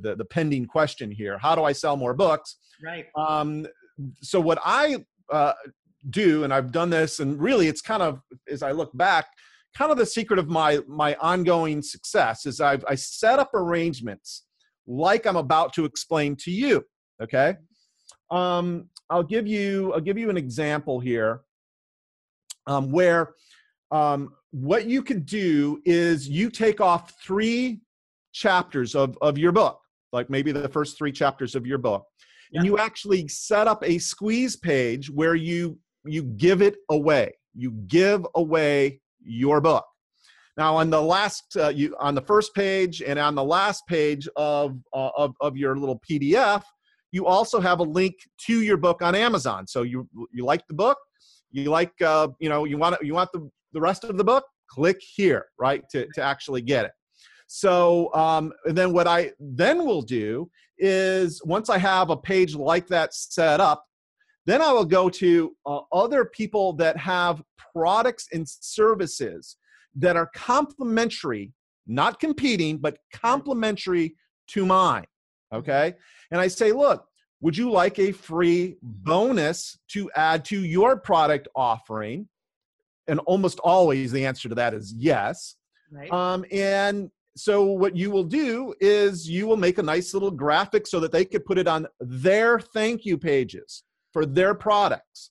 the, 0.00 0.14
the 0.14 0.24
pending 0.24 0.66
question 0.66 1.10
here. 1.10 1.38
How 1.38 1.54
do 1.54 1.64
I 1.64 1.72
sell 1.72 1.96
more 1.96 2.14
books? 2.14 2.56
Right. 2.82 3.06
Um, 3.16 3.66
so 4.22 4.40
what 4.40 4.58
I 4.64 5.04
uh, 5.30 5.52
do, 6.08 6.44
and 6.44 6.52
I've 6.52 6.72
done 6.72 6.90
this, 6.90 7.20
and 7.20 7.40
really, 7.40 7.68
it's 7.68 7.82
kind 7.82 8.02
of 8.02 8.20
as 8.48 8.62
I 8.62 8.72
look 8.72 8.90
back, 8.96 9.26
kind 9.76 9.92
of 9.92 9.98
the 9.98 10.06
secret 10.06 10.38
of 10.38 10.48
my 10.48 10.80
my 10.88 11.14
ongoing 11.20 11.82
success 11.82 12.46
is 12.46 12.60
I've 12.60 12.84
I 12.88 12.94
set 12.94 13.38
up 13.38 13.50
arrangements 13.54 14.44
like 14.86 15.26
I'm 15.26 15.36
about 15.36 15.74
to 15.74 15.84
explain 15.84 16.36
to 16.36 16.50
you. 16.50 16.84
Okay. 17.22 17.56
Um, 18.30 18.88
I'll 19.12 19.22
give 19.22 19.46
you 19.46 19.92
I'll 19.92 20.00
give 20.00 20.16
you 20.16 20.30
an 20.30 20.38
example 20.38 20.98
here 20.98 21.42
um, 22.66 22.90
where 22.90 23.34
um, 23.90 24.32
what 24.52 24.86
you 24.86 25.02
can 25.02 25.20
do 25.20 25.82
is 25.84 26.28
you 26.28 26.48
take 26.48 26.80
off 26.80 27.12
three 27.22 27.82
chapters 28.32 28.94
of, 28.94 29.18
of 29.20 29.36
your 29.36 29.52
book, 29.52 29.78
like 30.12 30.30
maybe 30.30 30.50
the 30.50 30.68
first 30.68 30.96
three 30.96 31.12
chapters 31.12 31.54
of 31.54 31.66
your 31.66 31.76
book, 31.76 32.06
yeah. 32.50 32.60
and 32.60 32.66
you 32.66 32.78
actually 32.78 33.28
set 33.28 33.68
up 33.68 33.84
a 33.84 33.98
squeeze 33.98 34.56
page 34.56 35.10
where 35.10 35.34
you 35.34 35.78
you 36.04 36.22
give 36.22 36.62
it 36.62 36.76
away. 36.90 37.34
You 37.54 37.72
give 37.86 38.26
away 38.34 39.02
your 39.20 39.60
book. 39.60 39.84
Now, 40.56 40.76
on 40.76 40.88
the 40.88 41.00
last, 41.00 41.54
uh, 41.56 41.68
you 41.68 41.94
on 42.00 42.14
the 42.14 42.22
first 42.22 42.54
page 42.54 43.02
and 43.02 43.18
on 43.18 43.34
the 43.34 43.44
last 43.44 43.86
page 43.86 44.26
of, 44.36 44.78
uh, 44.94 45.10
of 45.16 45.34
of 45.42 45.58
your 45.58 45.76
little 45.76 46.00
PDF, 46.08 46.62
you 47.12 47.26
also 47.26 47.60
have 47.60 47.78
a 47.78 47.84
link 47.84 48.14
to 48.46 48.62
your 48.62 48.78
book 48.78 49.02
on 49.02 49.14
Amazon. 49.14 49.66
So 49.66 49.82
you 49.82 50.08
you 50.32 50.44
like 50.44 50.66
the 50.66 50.74
book, 50.74 50.98
you 51.50 51.70
like 51.70 51.92
uh, 52.02 52.28
you 52.40 52.48
know 52.48 52.64
you 52.64 52.78
want 52.78 52.96
you 53.02 53.14
want 53.14 53.30
the 53.32 53.48
the 53.72 53.80
rest 53.80 54.02
of 54.04 54.16
the 54.16 54.24
book, 54.24 54.44
click 54.68 55.00
here, 55.00 55.46
right, 55.58 55.84
to 55.90 56.08
to 56.14 56.22
actually 56.22 56.62
get 56.62 56.86
it. 56.86 56.92
So 57.46 58.12
um, 58.14 58.52
and 58.64 58.76
then 58.76 58.92
what 58.92 59.06
I 59.06 59.32
then 59.38 59.84
will 59.84 60.02
do 60.02 60.50
is 60.78 61.40
once 61.44 61.68
I 61.68 61.78
have 61.78 62.10
a 62.10 62.16
page 62.16 62.54
like 62.56 62.88
that 62.88 63.14
set 63.14 63.60
up, 63.60 63.84
then 64.46 64.62
I 64.62 64.72
will 64.72 64.86
go 64.86 65.08
to 65.10 65.54
uh, 65.66 65.80
other 65.92 66.24
people 66.24 66.72
that 66.74 66.96
have 66.96 67.42
products 67.74 68.26
and 68.32 68.48
services 68.48 69.56
that 69.96 70.16
are 70.16 70.30
complementary, 70.34 71.52
not 71.86 72.18
competing, 72.18 72.78
but 72.78 72.96
complementary 73.12 74.16
to 74.48 74.64
mine. 74.64 75.04
Okay. 75.52 75.94
And 76.30 76.40
I 76.40 76.48
say, 76.48 76.72
look, 76.72 77.06
would 77.40 77.56
you 77.56 77.70
like 77.70 77.98
a 77.98 78.12
free 78.12 78.76
bonus 78.82 79.78
to 79.88 80.10
add 80.14 80.44
to 80.46 80.64
your 80.64 80.96
product 80.96 81.48
offering? 81.54 82.28
And 83.08 83.18
almost 83.20 83.58
always 83.60 84.12
the 84.12 84.24
answer 84.24 84.48
to 84.48 84.54
that 84.54 84.74
is 84.74 84.94
yes. 84.96 85.56
Right. 85.90 86.10
Um, 86.12 86.44
and 86.52 87.10
so 87.36 87.64
what 87.64 87.96
you 87.96 88.10
will 88.10 88.24
do 88.24 88.74
is 88.80 89.28
you 89.28 89.46
will 89.46 89.56
make 89.56 89.78
a 89.78 89.82
nice 89.82 90.14
little 90.14 90.30
graphic 90.30 90.86
so 90.86 91.00
that 91.00 91.12
they 91.12 91.24
could 91.24 91.44
put 91.44 91.58
it 91.58 91.66
on 91.66 91.86
their 92.00 92.60
thank 92.60 93.04
you 93.04 93.18
pages 93.18 93.82
for 94.12 94.24
their 94.26 94.54
products 94.54 95.30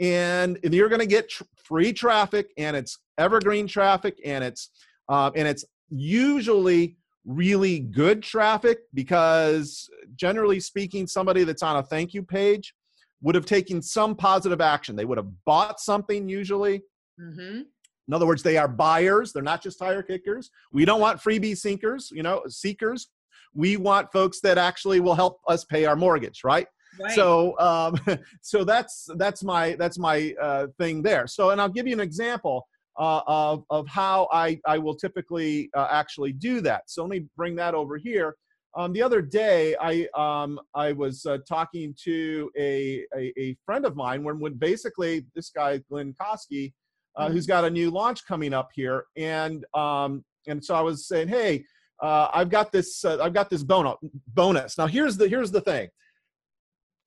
and 0.00 0.58
you're 0.62 0.88
going 0.88 1.00
to 1.00 1.06
get 1.06 1.28
tr- 1.28 1.44
free 1.56 1.92
traffic 1.92 2.52
and 2.58 2.76
it's 2.76 2.98
evergreen 3.18 3.66
traffic 3.66 4.18
and 4.24 4.44
it's 4.44 4.70
uh, 5.08 5.30
and 5.34 5.46
it's 5.46 5.64
usually 5.90 6.96
really 7.26 7.80
good 7.80 8.22
traffic 8.22 8.78
because 8.94 9.90
generally 10.14 10.60
speaking 10.60 11.06
somebody 11.06 11.44
that's 11.44 11.62
on 11.62 11.76
a 11.76 11.82
thank 11.82 12.14
you 12.14 12.22
page 12.22 12.72
would 13.20 13.34
have 13.34 13.46
taken 13.46 13.82
some 13.82 14.14
positive 14.14 14.60
action. 14.60 14.94
They 14.94 15.04
would 15.04 15.18
have 15.18 15.30
bought 15.44 15.80
something 15.80 16.28
usually. 16.28 16.82
Mm-hmm. 17.18 17.62
in 18.08 18.12
other 18.12 18.26
words 18.26 18.42
they 18.42 18.58
are 18.58 18.68
buyers. 18.68 19.32
They're 19.32 19.42
not 19.42 19.62
just 19.62 19.78
tire 19.78 20.02
kickers. 20.02 20.50
We 20.70 20.84
don't 20.84 21.00
want 21.00 21.20
freebie 21.20 21.56
seekers 21.56 22.10
you 22.14 22.22
know 22.22 22.42
seekers. 22.48 23.08
We 23.54 23.78
want 23.78 24.12
folks 24.12 24.40
that 24.40 24.58
actually 24.58 25.00
will 25.00 25.14
help 25.14 25.40
us 25.48 25.64
pay 25.64 25.86
our 25.86 25.96
mortgage 25.96 26.42
right? 26.44 26.66
Right. 27.00 27.12
So, 27.12 27.58
um, 27.58 27.98
so 28.42 28.64
that's 28.64 29.08
that's 29.16 29.42
my 29.42 29.76
that's 29.76 29.98
my 29.98 30.34
uh, 30.40 30.66
thing 30.78 31.02
there. 31.02 31.26
So, 31.26 31.50
and 31.50 31.60
I'll 31.60 31.68
give 31.68 31.86
you 31.86 31.94
an 31.94 32.00
example 32.00 32.66
uh, 32.98 33.20
of 33.26 33.64
of 33.70 33.86
how 33.88 34.28
I 34.32 34.60
I 34.66 34.78
will 34.78 34.94
typically 34.94 35.70
uh, 35.74 35.88
actually 35.90 36.32
do 36.32 36.60
that. 36.62 36.82
So 36.86 37.02
let 37.02 37.10
me 37.10 37.26
bring 37.36 37.56
that 37.56 37.74
over 37.74 37.96
here. 37.96 38.36
Um, 38.76 38.92
the 38.92 39.02
other 39.02 39.22
day, 39.22 39.74
I 39.80 40.06
um, 40.16 40.60
I 40.74 40.92
was 40.92 41.24
uh, 41.24 41.38
talking 41.48 41.94
to 42.04 42.50
a, 42.58 43.04
a, 43.16 43.32
a 43.38 43.56
friend 43.64 43.86
of 43.86 43.96
mine 43.96 44.22
when 44.22 44.38
when 44.38 44.54
basically 44.54 45.26
this 45.34 45.50
guy 45.50 45.78
Glenn 45.90 46.14
Kosky, 46.20 46.72
uh, 47.16 47.24
mm-hmm. 47.24 47.34
who's 47.34 47.46
got 47.46 47.64
a 47.64 47.70
new 47.70 47.90
launch 47.90 48.26
coming 48.26 48.52
up 48.52 48.70
here, 48.74 49.04
and 49.16 49.64
um, 49.74 50.24
and 50.46 50.64
so 50.64 50.74
I 50.74 50.80
was 50.80 51.08
saying, 51.08 51.28
hey, 51.28 51.64
uh, 52.02 52.28
I've 52.32 52.50
got 52.50 52.72
this 52.72 53.04
uh, 53.04 53.18
I've 53.22 53.34
got 53.34 53.50
this 53.50 53.62
bonus 53.62 53.96
bonus. 54.28 54.76
Now 54.76 54.86
here's 54.86 55.16
the 55.16 55.28
here's 55.28 55.50
the 55.50 55.60
thing 55.60 55.88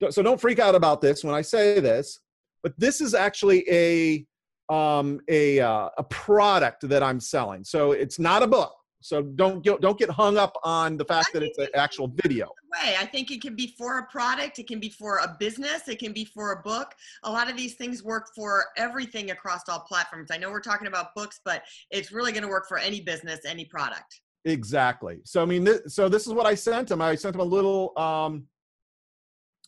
so 0.08 0.22
don't 0.22 0.40
freak 0.40 0.58
out 0.58 0.74
about 0.74 1.00
this 1.00 1.22
when 1.22 1.34
I 1.34 1.42
say 1.42 1.78
this, 1.78 2.18
but 2.62 2.72
this 2.78 3.00
is 3.00 3.14
actually 3.14 3.68
a 3.68 4.24
um, 4.70 5.20
a 5.28 5.60
uh, 5.60 5.90
a 5.98 6.04
product 6.04 6.88
that 6.88 7.02
I'm 7.02 7.20
selling. 7.20 7.64
So 7.64 7.92
it's 7.92 8.18
not 8.18 8.42
a 8.42 8.46
book. 8.46 8.72
So 9.02 9.22
don't 9.22 9.62
get 9.62 9.80
don't 9.80 9.98
get 9.98 10.10
hung 10.10 10.36
up 10.36 10.54
on 10.62 10.96
the 10.96 11.04
fact 11.04 11.32
that 11.32 11.42
it's 11.42 11.58
an 11.58 11.68
actual 11.74 12.12
video. 12.22 12.46
way. 12.84 12.96
I 12.98 13.06
think 13.06 13.30
it 13.30 13.40
can 13.40 13.56
be 13.56 13.74
for 13.78 13.98
a 13.98 14.06
product, 14.06 14.58
it 14.58 14.68
can 14.68 14.78
be 14.78 14.90
for 14.90 15.18
a 15.18 15.36
business, 15.38 15.88
it 15.88 15.98
can 15.98 16.12
be 16.12 16.24
for 16.24 16.52
a 16.52 16.62
book. 16.62 16.94
A 17.24 17.30
lot 17.30 17.50
of 17.50 17.56
these 17.56 17.74
things 17.74 18.02
work 18.04 18.28
for 18.36 18.66
everything 18.76 19.30
across 19.30 19.62
all 19.68 19.80
platforms. 19.80 20.30
I 20.30 20.36
know 20.36 20.50
we're 20.50 20.60
talking 20.60 20.86
about 20.86 21.14
books, 21.14 21.40
but 21.44 21.62
it's 21.90 22.12
really 22.12 22.30
going 22.32 22.42
to 22.42 22.48
work 22.48 22.68
for 22.68 22.78
any 22.78 23.00
business, 23.00 23.40
any 23.46 23.64
product. 23.64 24.20
Exactly. 24.44 25.20
So 25.24 25.42
I 25.42 25.46
mean, 25.46 25.64
th- 25.64 25.82
so 25.86 26.08
this 26.08 26.26
is 26.26 26.34
what 26.34 26.46
I 26.46 26.54
sent 26.54 26.90
him. 26.90 27.00
I 27.00 27.14
sent 27.14 27.34
him 27.34 27.40
a 27.40 27.44
little, 27.44 27.92
um, 27.96 28.46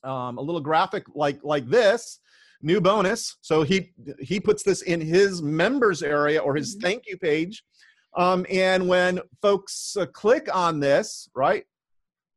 um, 0.05 0.37
a 0.37 0.43
little 0.43 0.61
graphic 0.61 1.05
like 1.15 1.41
like 1.43 1.67
this, 1.69 2.19
new 2.63 2.81
bonus. 2.81 3.37
So 3.41 3.63
he 3.63 3.93
he 4.21 4.41
puts 4.41 4.63
this 4.63 4.83
in 4.83 5.01
his 5.01 5.43
members 5.43 6.03
area 6.03 6.41
or 6.41 6.55
his 6.55 6.75
mm-hmm. 6.75 6.87
thank 6.87 7.07
you 7.07 7.17
page, 7.19 7.63
um, 8.17 8.47
and 8.51 8.89
when 8.89 9.21
folks 9.41 9.97
uh, 9.97 10.07
click 10.07 10.49
on 10.55 10.81
this, 10.81 11.29
right, 11.35 11.65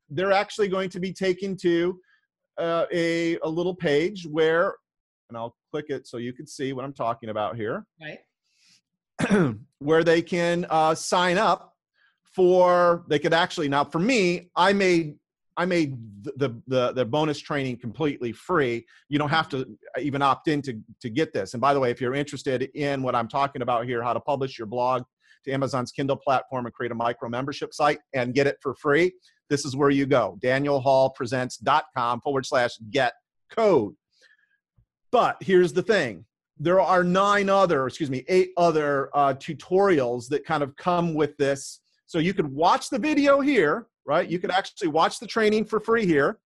they're 0.10 0.32
actually 0.32 0.67
going 0.67 0.89
to 0.89 1.00
be 1.00 1.13
taken 1.13 1.55
to 1.58 2.00
uh, 2.58 2.86
a 2.91 3.38
a 3.39 3.50
little 3.50 3.75
page 3.75 4.25
where, 4.25 4.75
and 5.29 5.38
I'll 5.38 5.55
click 5.72 5.86
it 5.89 6.08
so 6.08 6.17
you 6.17 6.34
can 6.34 6.48
see 6.48 6.74
what 6.74 6.86
I'm 6.86 6.94
talking 6.94 7.29
about 7.29 7.55
here. 7.55 7.86
Right. 8.01 8.20
where 9.79 10.03
they 10.03 10.22
can 10.22 10.65
uh, 10.70 10.94
sign 10.94 11.38
up 11.38 11.75
for 12.36 13.05
they 13.08 13.17
could 13.17 13.34
actually 13.34 13.70
now 13.70 13.82
for 13.82 14.00
me 14.00 14.50
i 14.58 14.74
made 14.74 15.15
i 15.57 15.65
made 15.65 15.97
the, 16.24 16.50
the 16.67 16.93
the 16.93 17.05
bonus 17.05 17.39
training 17.39 17.77
completely 17.77 18.31
free. 18.31 18.85
You 19.09 19.19
don't 19.19 19.29
have 19.29 19.50
to 19.50 19.65
even 20.00 20.21
opt 20.21 20.47
in 20.47 20.62
to 20.63 20.79
to 21.01 21.09
get 21.09 21.33
this. 21.33 21.53
And 21.53 21.62
by 21.62 21.74
the 21.74 21.79
way 21.79 21.91
if 21.91 22.01
you're 22.01 22.15
interested 22.15 22.63
in 22.75 23.01
what 23.03 23.15
i'm 23.15 23.27
talking 23.27 23.62
about 23.62 23.85
here 23.85 24.01
how 24.03 24.13
to 24.13 24.19
publish 24.19 24.57
your 24.57 24.67
blog 24.67 25.03
to 25.45 25.51
amazon's 25.51 25.91
kindle 25.91 26.17
platform 26.17 26.65
and 26.65 26.74
create 26.74 26.91
a 26.91 26.95
micro 26.95 27.29
membership 27.29 27.74
site 27.74 28.00
and 28.13 28.33
get 28.33 28.47
it 28.47 28.57
for 28.62 28.74
free 28.75 29.13
this 29.50 29.65
is 29.65 29.75
where 29.75 29.89
you 29.89 30.05
go. 30.05 30.38
Danielhallpresents.com 30.41 32.21
forward 32.21 32.45
slash 32.45 32.77
get 32.89 33.13
code. 33.51 33.95
But 35.12 35.38
here's 35.41 35.74
the 35.74 35.83
thing. 35.83 36.25
There 36.57 36.81
are 36.81 37.03
nine 37.03 37.50
other 37.50 37.85
excuse 37.85 38.09
me 38.09 38.24
eight 38.27 38.51
other 38.57 39.09
uh, 39.13 39.33
tutorials 39.33 40.27
that 40.29 40.45
kind 40.45 40.63
of 40.63 40.75
come 40.77 41.13
with 41.13 41.35
this. 41.38 41.81
So 42.05 42.19
you 42.19 42.33
could 42.33 42.51
watch 42.51 42.89
the 42.89 43.00
video 43.00 43.41
here, 43.41 43.88
right? 44.05 44.29
You 44.29 44.39
could 44.39 44.51
actually 44.51 44.89
watch 44.89 45.19
the 45.19 45.27
training 45.27 45.65
for 45.65 45.79
free 45.79 46.05
here. 46.05 46.39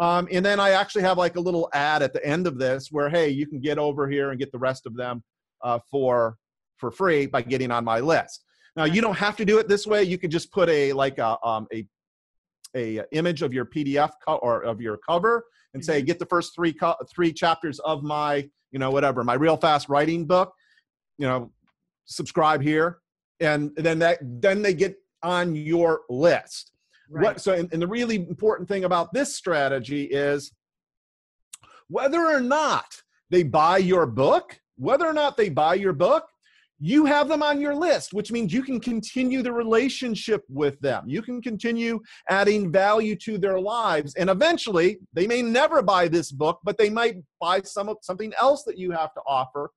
Um, 0.00 0.28
and 0.30 0.44
then 0.44 0.60
I 0.60 0.70
actually 0.70 1.02
have 1.02 1.18
like 1.18 1.36
a 1.36 1.40
little 1.40 1.68
ad 1.72 2.02
at 2.02 2.12
the 2.12 2.24
end 2.24 2.46
of 2.46 2.58
this 2.58 2.88
where, 2.90 3.08
hey, 3.08 3.30
you 3.30 3.46
can 3.46 3.60
get 3.60 3.78
over 3.78 4.08
here 4.08 4.30
and 4.30 4.38
get 4.38 4.52
the 4.52 4.58
rest 4.58 4.86
of 4.86 4.96
them 4.96 5.22
uh, 5.62 5.78
for 5.90 6.36
for 6.76 6.92
free 6.92 7.26
by 7.26 7.42
getting 7.42 7.72
on 7.72 7.84
my 7.84 7.98
list. 7.98 8.44
Now 8.76 8.84
you 8.84 9.00
don't 9.00 9.18
have 9.18 9.36
to 9.36 9.44
do 9.44 9.58
it 9.58 9.68
this 9.68 9.86
way. 9.86 10.04
You 10.04 10.16
could 10.18 10.30
just 10.30 10.52
put 10.52 10.68
a 10.68 10.92
like 10.92 11.18
a 11.18 11.36
um, 11.44 11.66
a 11.72 11.84
a 12.76 13.02
image 13.10 13.42
of 13.42 13.52
your 13.52 13.64
PDF 13.64 14.12
co- 14.24 14.36
or 14.36 14.62
of 14.62 14.80
your 14.80 14.98
cover 14.98 15.44
and 15.74 15.84
say, 15.84 15.98
mm-hmm. 15.98 16.06
get 16.06 16.18
the 16.20 16.26
first 16.26 16.54
three 16.54 16.72
co- 16.72 16.94
three 17.12 17.32
chapters 17.32 17.80
of 17.80 18.04
my 18.04 18.48
you 18.70 18.78
know 18.78 18.92
whatever 18.92 19.24
my 19.24 19.34
real 19.34 19.56
fast 19.56 19.88
writing 19.88 20.26
book. 20.26 20.52
You 21.18 21.26
know, 21.26 21.52
subscribe 22.04 22.62
here 22.62 23.00
and 23.40 23.70
then 23.76 23.98
that 24.00 24.18
then 24.22 24.62
they 24.62 24.74
get 24.74 24.96
on 25.22 25.54
your 25.54 26.02
list. 26.08 26.72
Right. 27.10 27.24
What 27.24 27.40
so 27.40 27.54
and, 27.54 27.72
and 27.72 27.80
the 27.80 27.86
really 27.86 28.16
important 28.16 28.68
thing 28.68 28.84
about 28.84 29.12
this 29.12 29.34
strategy 29.34 30.04
is 30.04 30.52
whether 31.88 32.24
or 32.26 32.40
not 32.40 33.02
they 33.30 33.42
buy 33.42 33.78
your 33.78 34.06
book, 34.06 34.58
whether 34.76 35.06
or 35.06 35.12
not 35.12 35.36
they 35.36 35.48
buy 35.48 35.74
your 35.74 35.92
book, 35.92 36.26
you 36.80 37.06
have 37.06 37.28
them 37.28 37.42
on 37.42 37.60
your 37.60 37.74
list, 37.74 38.12
which 38.12 38.30
means 38.30 38.52
you 38.52 38.62
can 38.62 38.78
continue 38.78 39.42
the 39.42 39.52
relationship 39.52 40.44
with 40.48 40.78
them. 40.80 41.04
You 41.08 41.22
can 41.22 41.42
continue 41.42 41.98
adding 42.28 42.70
value 42.70 43.16
to 43.16 43.36
their 43.36 43.58
lives. 43.58 44.14
And 44.14 44.30
eventually, 44.30 44.98
they 45.12 45.26
may 45.26 45.42
never 45.42 45.82
buy 45.82 46.06
this 46.06 46.30
book, 46.30 46.60
but 46.62 46.78
they 46.78 46.88
might 46.88 47.16
buy 47.40 47.62
some 47.62 47.88
of 47.88 47.96
something 48.02 48.32
else 48.40 48.62
that 48.64 48.78
you 48.78 48.92
have 48.92 49.12
to 49.14 49.20
offer 49.26 49.70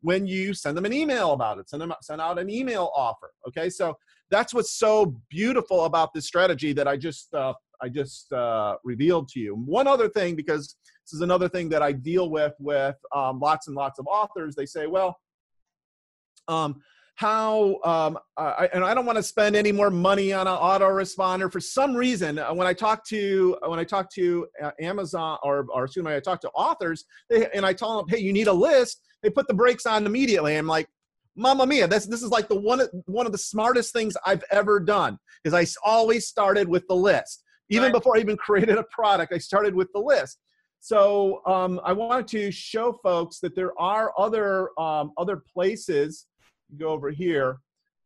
when 0.00 0.26
you 0.26 0.54
send 0.54 0.76
them 0.76 0.84
an 0.84 0.92
email 0.92 1.32
about 1.32 1.58
it, 1.58 1.68
send 1.68 1.82
them 1.82 1.92
send 2.00 2.20
out 2.20 2.38
an 2.38 2.48
email 2.48 2.90
offer. 2.94 3.32
Okay, 3.48 3.68
so 3.68 3.96
that's 4.30 4.52
what's 4.52 4.72
so 4.78 5.20
beautiful 5.30 5.84
about 5.84 6.12
this 6.14 6.26
strategy 6.26 6.72
that 6.72 6.88
I 6.88 6.96
just 6.96 7.32
uh, 7.34 7.54
I 7.82 7.88
just 7.88 8.32
uh, 8.32 8.76
revealed 8.84 9.28
to 9.28 9.40
you. 9.40 9.54
One 9.54 9.86
other 9.86 10.08
thing, 10.08 10.34
because 10.34 10.76
this 11.04 11.12
is 11.12 11.20
another 11.20 11.48
thing 11.48 11.68
that 11.70 11.82
I 11.82 11.92
deal 11.92 12.30
with 12.30 12.54
with 12.58 12.96
um, 13.14 13.38
lots 13.40 13.68
and 13.68 13.76
lots 13.76 13.98
of 13.98 14.06
authors. 14.06 14.54
They 14.54 14.66
say, 14.66 14.86
well, 14.86 15.16
um, 16.48 16.80
how 17.16 17.78
um, 17.84 18.18
I, 18.36 18.68
and 18.74 18.84
I 18.84 18.92
don't 18.92 19.06
want 19.06 19.16
to 19.16 19.22
spend 19.22 19.56
any 19.56 19.72
more 19.72 19.90
money 19.90 20.32
on 20.32 20.46
an 20.46 20.56
autoresponder 20.56 21.50
for 21.50 21.60
some 21.60 21.94
reason. 21.94 22.38
Uh, 22.38 22.52
when 22.52 22.66
I 22.66 22.74
talk 22.74 23.06
to 23.08 23.56
when 23.66 23.78
I 23.78 23.84
talk 23.84 24.12
to 24.14 24.46
uh, 24.62 24.70
Amazon 24.80 25.38
or 25.42 25.66
or 25.70 25.84
excuse 25.84 26.04
me, 26.04 26.14
I 26.14 26.20
talk 26.20 26.40
to 26.42 26.50
authors, 26.50 27.04
they, 27.30 27.48
and 27.54 27.64
I 27.64 27.72
tell 27.72 27.96
them, 27.96 28.06
hey, 28.08 28.18
you 28.18 28.32
need 28.32 28.48
a 28.48 28.52
list 28.52 29.00
they 29.26 29.30
put 29.30 29.48
the 29.48 29.54
brakes 29.54 29.86
on 29.86 30.06
immediately. 30.06 30.56
I'm 30.56 30.66
like, 30.66 30.88
Mamma 31.36 31.66
mia, 31.66 31.86
this 31.86 32.06
this 32.06 32.22
is 32.22 32.30
like 32.30 32.48
the 32.48 32.58
one 32.58 32.82
one 33.06 33.26
of 33.26 33.32
the 33.32 33.38
smartest 33.38 33.92
things 33.92 34.16
I've 34.24 34.44
ever 34.50 34.80
done. 34.80 35.18
Is 35.44 35.54
I 35.54 35.66
always 35.84 36.26
started 36.26 36.68
with 36.68 36.86
the 36.88 36.96
list. 36.96 37.44
Even 37.68 37.84
right. 37.84 37.92
before 37.92 38.16
I 38.16 38.20
even 38.20 38.36
created 38.46 38.78
a 38.78 38.84
product, 38.84 39.32
I 39.32 39.38
started 39.38 39.74
with 39.74 39.92
the 39.92 40.00
list. 40.00 40.38
So 40.80 41.42
um, 41.46 41.80
I 41.84 41.92
wanted 41.92 42.28
to 42.28 42.50
show 42.50 42.92
folks 43.02 43.40
that 43.40 43.54
there 43.54 43.78
are 43.80 44.12
other 44.18 44.70
um, 44.80 45.12
other 45.18 45.42
places. 45.52 46.26
Go 46.78 46.88
over 46.88 47.10
here. 47.10 47.60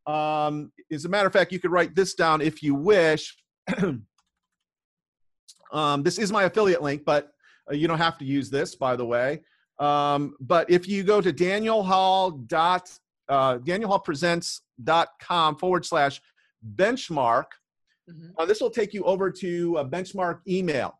Um, 0.06 0.72
as 0.90 1.04
a 1.04 1.08
matter 1.08 1.26
of 1.26 1.32
fact, 1.32 1.52
you 1.52 1.60
could 1.60 1.70
write 1.70 1.94
this 1.94 2.14
down 2.14 2.40
if 2.40 2.62
you 2.62 2.74
wish. 2.74 3.36
um, 5.72 6.02
this 6.02 6.18
is 6.18 6.32
my 6.32 6.44
affiliate 6.44 6.82
link, 6.82 7.04
but 7.04 7.30
uh, 7.70 7.74
you 7.74 7.86
don't 7.86 7.98
have 7.98 8.18
to 8.18 8.24
use 8.24 8.50
this, 8.50 8.74
by 8.74 8.96
the 8.96 9.04
way. 9.04 9.40
Um, 9.78 10.34
but 10.40 10.70
if 10.70 10.88
you 10.88 11.02
go 11.02 11.20
to 11.20 11.32
Daniel 11.32 11.82
Hall 11.82 12.30
dot 12.32 12.90
uh, 13.30 13.58
danielhallpresents.com 13.58 15.56
forward 15.56 15.86
slash 15.86 16.20
benchmark, 16.74 17.46
mm-hmm. 18.10 18.26
uh, 18.38 18.44
this 18.44 18.60
will 18.60 18.70
take 18.70 18.92
you 18.92 19.02
over 19.04 19.30
to 19.30 19.76
a 19.78 19.84
benchmark 19.84 20.40
email. 20.46 20.94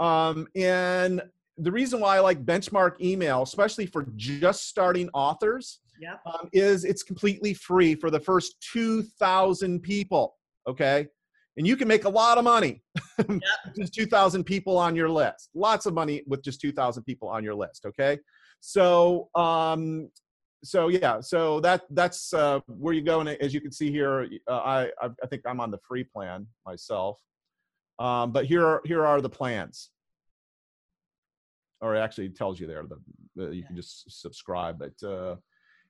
Um, 0.00 0.46
and 0.54 1.22
the 1.56 1.72
reason 1.72 2.00
why 2.00 2.16
I 2.16 2.20
like 2.20 2.44
benchmark 2.44 3.00
email, 3.00 3.42
especially 3.42 3.86
for 3.86 4.06
just 4.16 4.68
starting 4.68 5.08
authors, 5.14 5.80
yep. 6.00 6.20
um, 6.26 6.48
is 6.52 6.84
it's 6.84 7.02
completely 7.02 7.54
free 7.54 7.94
for 7.94 8.10
the 8.10 8.20
first 8.20 8.56
2,000 8.72 9.80
people. 9.80 10.36
Okay 10.68 11.08
and 11.56 11.66
you 11.66 11.76
can 11.76 11.88
make 11.88 12.04
a 12.04 12.08
lot 12.08 12.38
of 12.38 12.44
money 12.44 12.82
yep. 13.18 13.40
just 13.76 13.94
2000 13.94 14.44
people 14.44 14.76
on 14.76 14.96
your 14.96 15.08
list 15.08 15.50
lots 15.54 15.86
of 15.86 15.94
money 15.94 16.22
with 16.26 16.42
just 16.42 16.60
2000 16.60 17.02
people 17.04 17.28
on 17.28 17.44
your 17.44 17.54
list 17.54 17.84
okay 17.86 18.18
so 18.60 19.28
um 19.34 20.08
so 20.64 20.88
yeah 20.88 21.20
so 21.20 21.60
that 21.60 21.82
that's 21.90 22.32
uh, 22.32 22.60
where 22.66 22.94
you 22.94 23.02
go 23.02 23.20
and 23.20 23.28
as 23.28 23.52
you 23.52 23.60
can 23.60 23.72
see 23.72 23.90
here 23.90 24.28
uh, 24.48 24.52
I, 24.58 24.90
I 25.02 25.26
think 25.28 25.42
i'm 25.46 25.60
on 25.60 25.70
the 25.70 25.78
free 25.86 26.04
plan 26.04 26.46
myself. 26.66 27.20
Um, 27.98 28.32
but 28.32 28.46
here 28.46 28.66
are 28.66 28.80
here 28.84 29.04
are 29.06 29.20
the 29.20 29.28
plans. 29.30 29.90
Or 31.80 31.96
it 31.96 32.00
actually 32.00 32.30
tells 32.30 32.60
you 32.60 32.66
there 32.66 32.84
the, 33.36 33.50
you 33.50 33.64
can 33.64 33.74
just 33.76 34.20
subscribe 34.20 34.78
but 34.78 35.08
uh 35.08 35.36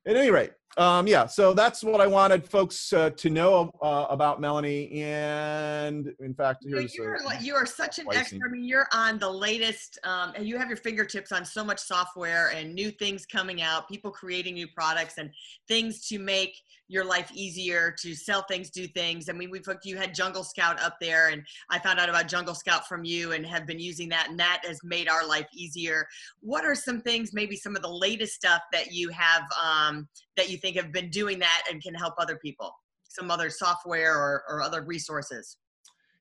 at 0.06 0.16
any 0.16 0.30
rate, 0.30 0.52
um, 0.78 1.06
yeah, 1.06 1.26
so 1.26 1.52
that's 1.52 1.84
what 1.84 2.00
I 2.00 2.06
wanted 2.06 2.48
folks 2.48 2.92
uh, 2.92 3.10
to 3.10 3.30
know 3.30 3.70
uh, 3.82 4.06
about 4.08 4.40
Melanie. 4.40 4.90
And 5.02 6.14
in 6.20 6.34
fact, 6.34 6.64
here's 6.66 6.94
you're, 6.94 7.18
you 7.40 7.54
are 7.54 7.66
such 7.66 7.98
an 7.98 8.06
expert. 8.12 8.40
I 8.46 8.50
mean, 8.50 8.64
you're 8.64 8.88
on 8.92 9.18
the 9.18 9.30
latest, 9.30 9.98
um, 10.04 10.32
and 10.34 10.46
you 10.46 10.56
have 10.56 10.68
your 10.68 10.78
fingertips 10.78 11.30
on 11.30 11.44
so 11.44 11.62
much 11.62 11.78
software 11.78 12.52
and 12.54 12.74
new 12.74 12.90
things 12.90 13.26
coming 13.26 13.60
out, 13.60 13.88
people 13.88 14.10
creating 14.10 14.54
new 14.54 14.68
products 14.68 15.18
and 15.18 15.30
things 15.68 16.06
to 16.08 16.18
make 16.18 16.56
your 16.88 17.04
life 17.04 17.30
easier 17.32 17.94
to 18.00 18.14
sell 18.14 18.42
things, 18.42 18.70
do 18.70 18.86
things. 18.86 19.28
I 19.28 19.32
mean, 19.32 19.50
we've 19.50 19.66
you 19.84 19.96
had 19.96 20.14
Jungle 20.14 20.44
Scout 20.44 20.80
up 20.82 20.96
there, 21.00 21.28
and 21.28 21.42
I 21.70 21.78
found 21.78 21.98
out 21.98 22.08
about 22.08 22.28
Jungle 22.28 22.54
Scout 22.54 22.86
from 22.86 23.04
you 23.04 23.32
and 23.32 23.46
have 23.46 23.66
been 23.66 23.78
using 23.78 24.08
that, 24.10 24.28
and 24.28 24.38
that 24.38 24.62
has 24.66 24.78
made 24.84 25.08
our 25.08 25.26
life 25.26 25.46
easier. 25.54 26.06
What 26.40 26.64
are 26.64 26.74
some 26.74 27.00
things, 27.00 27.32
maybe 27.32 27.56
some 27.56 27.76
of 27.76 27.82
the 27.82 27.90
latest 27.90 28.34
stuff 28.34 28.62
that 28.72 28.92
you 28.92 29.08
have 29.08 29.42
um, 29.62 30.08
that 30.36 30.50
you 30.50 30.58
think 30.62 30.76
have 30.76 30.92
been 30.92 31.10
doing 31.10 31.38
that 31.40 31.64
and 31.70 31.82
can 31.82 31.94
help 31.94 32.14
other 32.18 32.36
people? 32.36 32.72
Some 33.08 33.30
other 33.30 33.50
software 33.50 34.16
or, 34.16 34.44
or 34.48 34.62
other 34.62 34.82
resources? 34.82 35.58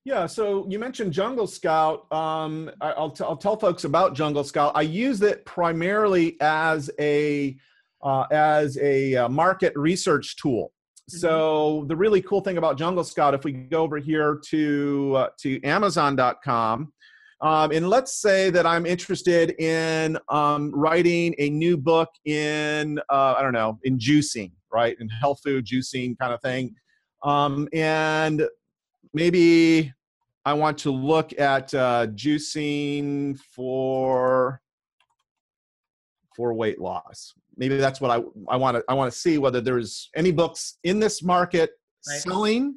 Yeah, 0.04 0.26
so 0.26 0.66
you 0.68 0.80
mentioned 0.80 1.14
Jungle 1.14 1.46
Scout. 1.46 2.12
Um, 2.12 2.72
I, 2.82 3.00
will 3.00 3.12
t- 3.12 3.24
I'll 3.24 3.38
tell 3.38 3.56
folks 3.56 3.84
about 3.84 4.16
Jungle 4.16 4.44
Scout. 4.44 4.72
I 4.74 4.82
use 4.82 5.22
it 5.22 5.46
primarily 5.46 6.38
as 6.42 6.90
a 7.00 7.56
uh, 8.02 8.26
as 8.32 8.80
a 8.80 9.16
uh, 9.16 9.30
market 9.30 9.74
research 9.76 10.38
tool. 10.38 10.72
Mm-hmm. 11.12 11.18
So 11.20 11.86
the 11.88 11.96
really 11.96 12.22
cool 12.24 12.42
thing 12.42 12.58
about 12.58 12.80
Jungle 12.80 13.04
Scout, 13.04 13.36
if 13.36 13.44
we 13.44 13.52
go 13.52 13.84
over 13.84 14.00
here 14.00 14.42
to 14.48 15.14
uh, 15.18 15.28
to 15.42 15.64
Amazon.com, 15.64 16.92
um, 17.42 17.72
and 17.72 17.90
let's 17.90 18.22
say 18.22 18.52
that 18.52 18.68
I'm 18.68 18.86
interested 18.86 19.60
in 19.60 20.18
um, 20.30 20.72
writing 20.76 21.34
a 21.40 21.50
new 21.50 21.76
book 21.76 22.10
in 22.26 23.00
uh, 23.10 23.34
I 23.38 23.42
don't 23.42 23.54
know 23.54 23.80
in 23.84 23.98
juicing, 23.98 24.52
right, 24.72 24.96
in 25.00 25.10
health 25.10 25.40
food 25.44 25.66
juicing 25.66 26.18
kind 26.20 26.34
of 26.34 26.42
thing, 26.42 26.76
um, 27.24 27.68
and 27.74 28.48
maybe 29.14 29.92
I 30.46 30.54
want 30.54 30.78
to 30.80 30.92
look 30.92 31.38
at 31.40 31.74
uh, 31.74 32.08
juicing 32.08 33.40
for 33.56 34.62
for 36.36 36.54
weight 36.54 36.80
loss. 36.80 37.34
Maybe 37.58 37.78
that's 37.78 38.00
what 38.00 38.12
I 38.12 38.24
I 38.50 38.58
want 38.58 38.78
to 38.78 38.84
I 38.88 38.94
want 38.94 39.12
to 39.12 39.18
see 39.18 39.40
whether 39.40 39.62
there's 39.62 40.10
any 40.16 40.32
books 40.32 40.78
in 40.84 41.00
this 41.00 41.24
market 41.24 41.72
right. 42.08 42.20
selling, 42.20 42.76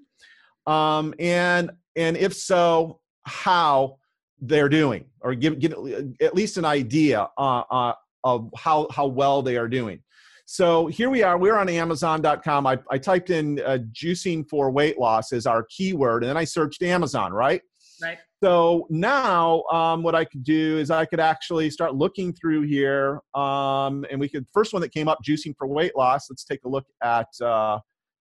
um, 0.66 1.12
and 1.18 1.70
and 1.96 2.16
if 2.16 2.35
so, 2.35 3.00
how 3.24 3.98
they're 4.40 4.68
doing, 4.68 5.05
or 5.20 5.35
give 5.35 5.59
get 5.59 5.73
at 6.20 6.35
least 6.35 6.57
an 6.57 6.64
idea 6.64 7.29
uh, 7.38 7.62
uh, 7.70 7.92
of 8.25 8.51
how 8.57 8.87
how 8.90 9.07
well 9.07 9.42
they 9.42 9.57
are 9.57 9.68
doing. 9.68 10.01
So 10.47 10.87
here 10.88 11.09
we 11.09 11.23
are. 11.23 11.38
We're 11.38 11.57
on 11.57 11.70
Amazon.com. 11.70 12.66
I, 12.66 12.79
I 12.90 12.99
typed 12.99 13.31
in 13.31 13.61
uh, 13.61 13.79
juicing 13.92 14.44
for 14.49 14.70
weight 14.70 14.99
loss 14.99 15.33
as 15.33 15.47
our 15.47 15.64
keyword, 15.70 16.23
and 16.23 16.29
then 16.29 16.37
I 16.37 16.44
searched 16.44 16.83
Amazon, 16.83 17.33
right? 17.33 17.62
Right. 18.03 18.18
So 18.42 18.87
now 18.90 19.62
um, 19.73 20.03
what 20.03 20.14
I 20.14 20.27
could 20.27 20.44
do 20.44 20.77
is 20.77 20.90
I 20.90 21.07
could 21.07 21.20
actually 21.20 21.70
start 21.70 21.94
looking 21.94 22.35
through 22.35 22.62
here, 22.62 23.20
um, 23.35 24.05
and 24.11 24.20
we 24.20 24.29
could 24.29 24.47
first 24.53 24.75
one 24.75 24.83
that 24.83 24.92
came 24.92 25.09
up, 25.09 25.20
juicing 25.27 25.55
for 25.57 25.66
weight 25.66 25.97
loss. 25.97 26.27
Let's 26.29 26.44
take 26.44 26.61
a 26.66 26.68
look 26.68 26.85
at 27.03 27.29
uh, 27.40 27.79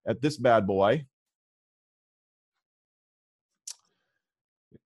at 0.08 0.22
this 0.22 0.38
bad 0.38 0.66
boy. 0.66 1.06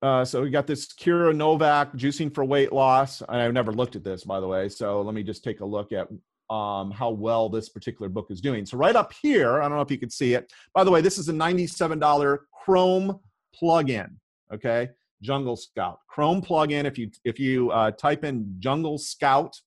Uh, 0.05 0.23
so 0.23 0.43
we 0.43 0.51
got 0.51 0.67
this 0.67 0.87
Kira 0.87 1.35
Novak 1.35 1.95
juicing 1.95 2.33
for 2.33 2.45
weight 2.45 2.75
loss. 2.75 3.23
And 3.23 3.41
I've 3.41 3.55
never 3.55 3.73
looked 3.73 3.97
at 3.97 4.05
this, 4.05 4.23
by 4.23 4.39
the 4.39 4.47
way. 4.47 4.69
So 4.69 5.01
let 5.01 5.15
me 5.15 5.23
just 5.23 5.43
take 5.43 5.61
a 5.61 5.65
look 5.65 5.93
at 5.93 6.09
um, 6.55 6.91
how 6.91 7.09
well 7.09 7.49
this 7.49 7.71
particular 7.71 8.11
book 8.11 8.27
is 8.29 8.43
doing. 8.43 8.67
So 8.67 8.77
right 8.77 8.95
up 8.95 9.15
here, 9.23 9.63
I 9.63 9.63
don't 9.63 9.79
know 9.79 9.81
if 9.81 9.91
you 9.91 9.97
can 9.97 10.11
see 10.11 10.35
it. 10.35 10.53
By 10.75 10.85
the 10.85 10.91
way, 10.91 11.01
this 11.01 11.17
is 11.17 11.31
a 11.31 11.33
$97 11.33 12.39
Chrome 12.65 13.19
plugin. 13.59 14.11
Okay, 14.53 14.91
Jungle 15.23 15.57
Scout 15.57 16.01
Chrome 16.07 16.43
plugin. 16.43 16.85
If 16.85 16.99
you 16.99 17.11
if 17.25 17.41
you 17.41 17.71
uh, 17.71 17.91
type 17.93 18.25
in 18.25 18.57
Jungle 18.59 18.99
Scout 18.99 19.59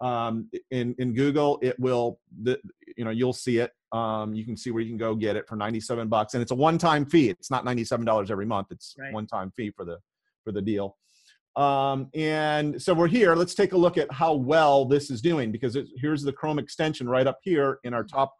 um, 0.00 0.50
in 0.72 0.96
in 0.98 1.14
Google, 1.14 1.60
it 1.62 1.78
will 1.78 2.18
the, 2.42 2.58
you 2.96 3.04
know 3.04 3.12
you'll 3.12 3.32
see 3.32 3.58
it. 3.58 3.70
Um, 3.92 4.34
you 4.34 4.44
can 4.44 4.56
see 4.56 4.70
where 4.70 4.82
you 4.82 4.88
can 4.88 4.98
go 4.98 5.14
get 5.14 5.36
it 5.36 5.48
for 5.48 5.56
97 5.56 6.08
bucks, 6.08 6.34
and 6.34 6.42
it's 6.42 6.50
a 6.50 6.56
one-time 6.56 7.06
fee. 7.06 7.30
It's 7.30 7.50
not 7.50 7.64
97 7.64 8.04
dollars 8.04 8.30
every 8.30 8.46
month. 8.46 8.68
It's 8.70 8.94
right. 8.98 9.12
one-time 9.12 9.52
fee 9.56 9.70
for 9.70 9.84
the 9.84 9.98
for 10.44 10.52
the 10.52 10.62
deal. 10.62 10.96
Um, 11.56 12.10
and 12.14 12.80
so 12.80 12.92
we're 12.92 13.08
here. 13.08 13.34
Let's 13.34 13.54
take 13.54 13.72
a 13.72 13.78
look 13.78 13.96
at 13.96 14.12
how 14.12 14.34
well 14.34 14.84
this 14.84 15.10
is 15.10 15.22
doing 15.22 15.50
because 15.50 15.74
it, 15.74 15.86
here's 15.96 16.22
the 16.22 16.32
Chrome 16.32 16.58
extension 16.58 17.08
right 17.08 17.26
up 17.26 17.38
here 17.42 17.78
in 17.82 17.94
our 17.94 18.04
top 18.04 18.34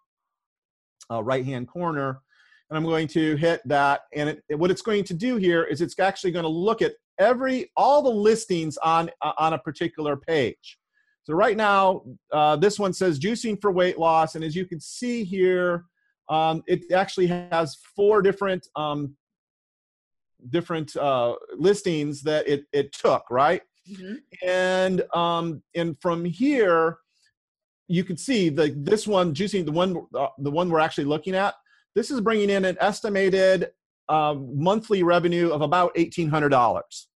uh, 1.11 1.22
right-hand 1.22 1.68
corner. 1.68 2.20
And 2.68 2.76
I'm 2.76 2.85
going 2.85 3.09
to 3.09 3.37
hit 3.37 3.62
that. 3.66 4.02
And 4.12 4.28
it, 4.28 4.42
it, 4.48 4.59
what 4.59 4.70
it's 4.70 4.82
going 4.82 5.04
to 5.04 5.14
do 5.14 5.37
here 5.37 5.64
is 5.64 5.80
it's 5.80 5.98
actually 5.98 6.32
going 6.32 6.42
to 6.42 6.48
look 6.48 6.82
at 6.82 6.92
every 7.18 7.70
all 7.76 8.02
the 8.02 8.11
listings 8.11 8.76
on 8.78 9.11
uh, 9.22 9.32
on 9.38 9.54
a 9.54 9.59
particular 9.59 10.16
page. 10.16 10.78
So 11.27 11.35
right 11.35 11.57
now, 11.57 12.05
uh, 12.33 12.55
this 12.55 12.79
one 12.79 12.93
says 12.93 13.19
juicing 13.19 13.61
for 13.61 13.73
weight 13.73 13.99
loss, 13.99 14.37
and 14.37 14.45
as 14.45 14.55
you 14.55 14.65
can 14.65 14.79
see 14.79 15.25
here, 15.25 15.85
um, 16.29 16.62
it 16.69 16.93
actually 16.93 17.27
has 17.27 17.77
four 17.97 18.23
different 18.23 18.69
um, 18.77 19.17
different 20.51 20.95
uh, 20.95 21.35
listings 21.57 22.23
that 22.23 22.47
it, 22.47 22.67
it 22.73 22.93
took, 22.93 23.29
right? 23.29 23.62
Mm-hmm. 23.91 24.15
And 24.47 25.03
um, 25.15 25.65
and 25.75 26.01
from 26.01 26.25
here, 26.25 26.99
you 27.89 28.05
can 28.05 28.17
see 28.17 28.49
the 28.49 28.73
this 28.77 29.09
one 29.09 29.35
juicing 29.35 29.65
the 29.65 29.73
one 29.73 30.07
uh, 30.15 30.29
the 30.39 30.51
one 30.53 30.71
we're 30.71 30.79
actually 30.79 31.07
looking 31.07 31.35
at. 31.35 31.55
This 31.97 32.12
is 32.12 32.21
bringing 32.21 32.51
in 32.51 32.65
an 32.65 32.77
estimated 32.81 33.71
uh, 34.09 34.37
monthly 34.39 35.03
revenue 35.03 35.51
of 35.51 35.61
about 35.61 35.91
eighteen 35.97 36.29
hundred 36.29 36.51
dollars. 36.51 37.09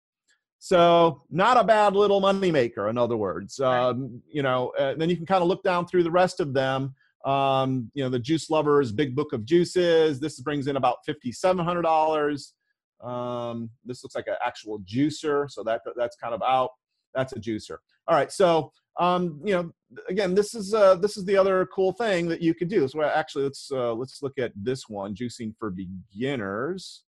So 0.59 1.23
not 1.31 1.57
a 1.57 1.65
bad 1.65 1.95
little 1.95 2.21
money 2.21 2.51
maker. 2.51 2.89
In 2.89 2.99
other 2.99 3.17
words, 3.17 3.61
um, 3.61 4.21
you 4.31 4.43
know. 4.43 4.73
Uh, 4.79 4.95
then 4.97 5.09
you 5.09 5.17
can 5.17 5.27
kind 5.27 5.43
of 5.43 5.49
look 5.49 5.63
down 5.63 5.87
through 5.87 6.03
the 6.03 6.11
rest 6.11 6.41
of 6.41 6.53
them. 6.53 6.95
Um, 7.25 7.91
you 7.95 8.03
know, 8.03 8.11
the 8.11 8.19
Juice 8.19 8.51
Lovers 8.51 8.93
Big 8.93 9.15
Book 9.15 9.33
of 9.33 9.45
Juices. 9.45 10.21
This 10.21 10.41
brings 10.41 10.67
in 10.67 10.77
about 10.77 10.99
fifty 11.05 11.33
seven 11.33 11.65
hundred 11.65 11.83
dollars. 11.83 12.55
Um, 13.03 13.71
this 13.85 14.03
looks 14.03 14.17
like 14.17 14.27
an 14.27 14.35
actual 14.45 14.81
juicer, 14.81 15.51
so 15.51 15.63
that 15.65 15.83
that's 15.97 16.17
kind 16.17 16.35
of 16.35 16.43
out. 16.43 16.71
That's 17.15 17.33
a 17.33 17.41
juicer. 17.41 17.79
All 18.07 18.17
right, 18.17 18.33
so 18.33 18.73
um, 18.99 19.41
you 19.45 19.55
know, 19.55 19.73
again, 20.09 20.35
this 20.35 20.55
is 20.55 20.75
uh, 20.75 20.97
this 20.97 21.17
is 21.17 21.25
the 21.25 21.37
other 21.37 21.67
cool 21.75 21.93
thing 21.93 22.29
that 22.29 22.43
you 22.43 22.55
could 22.55 22.69
do. 22.69 22.87
So 22.89 23.03
actually, 23.03 23.45
let's 23.45 23.71
uh, 23.71 23.95
let's 23.95 24.23
look 24.23 24.39
at 24.39 24.53
this 24.57 24.89
one, 24.89 25.15
juicing 25.15 25.55
for 25.59 25.71
beginners, 25.71 27.05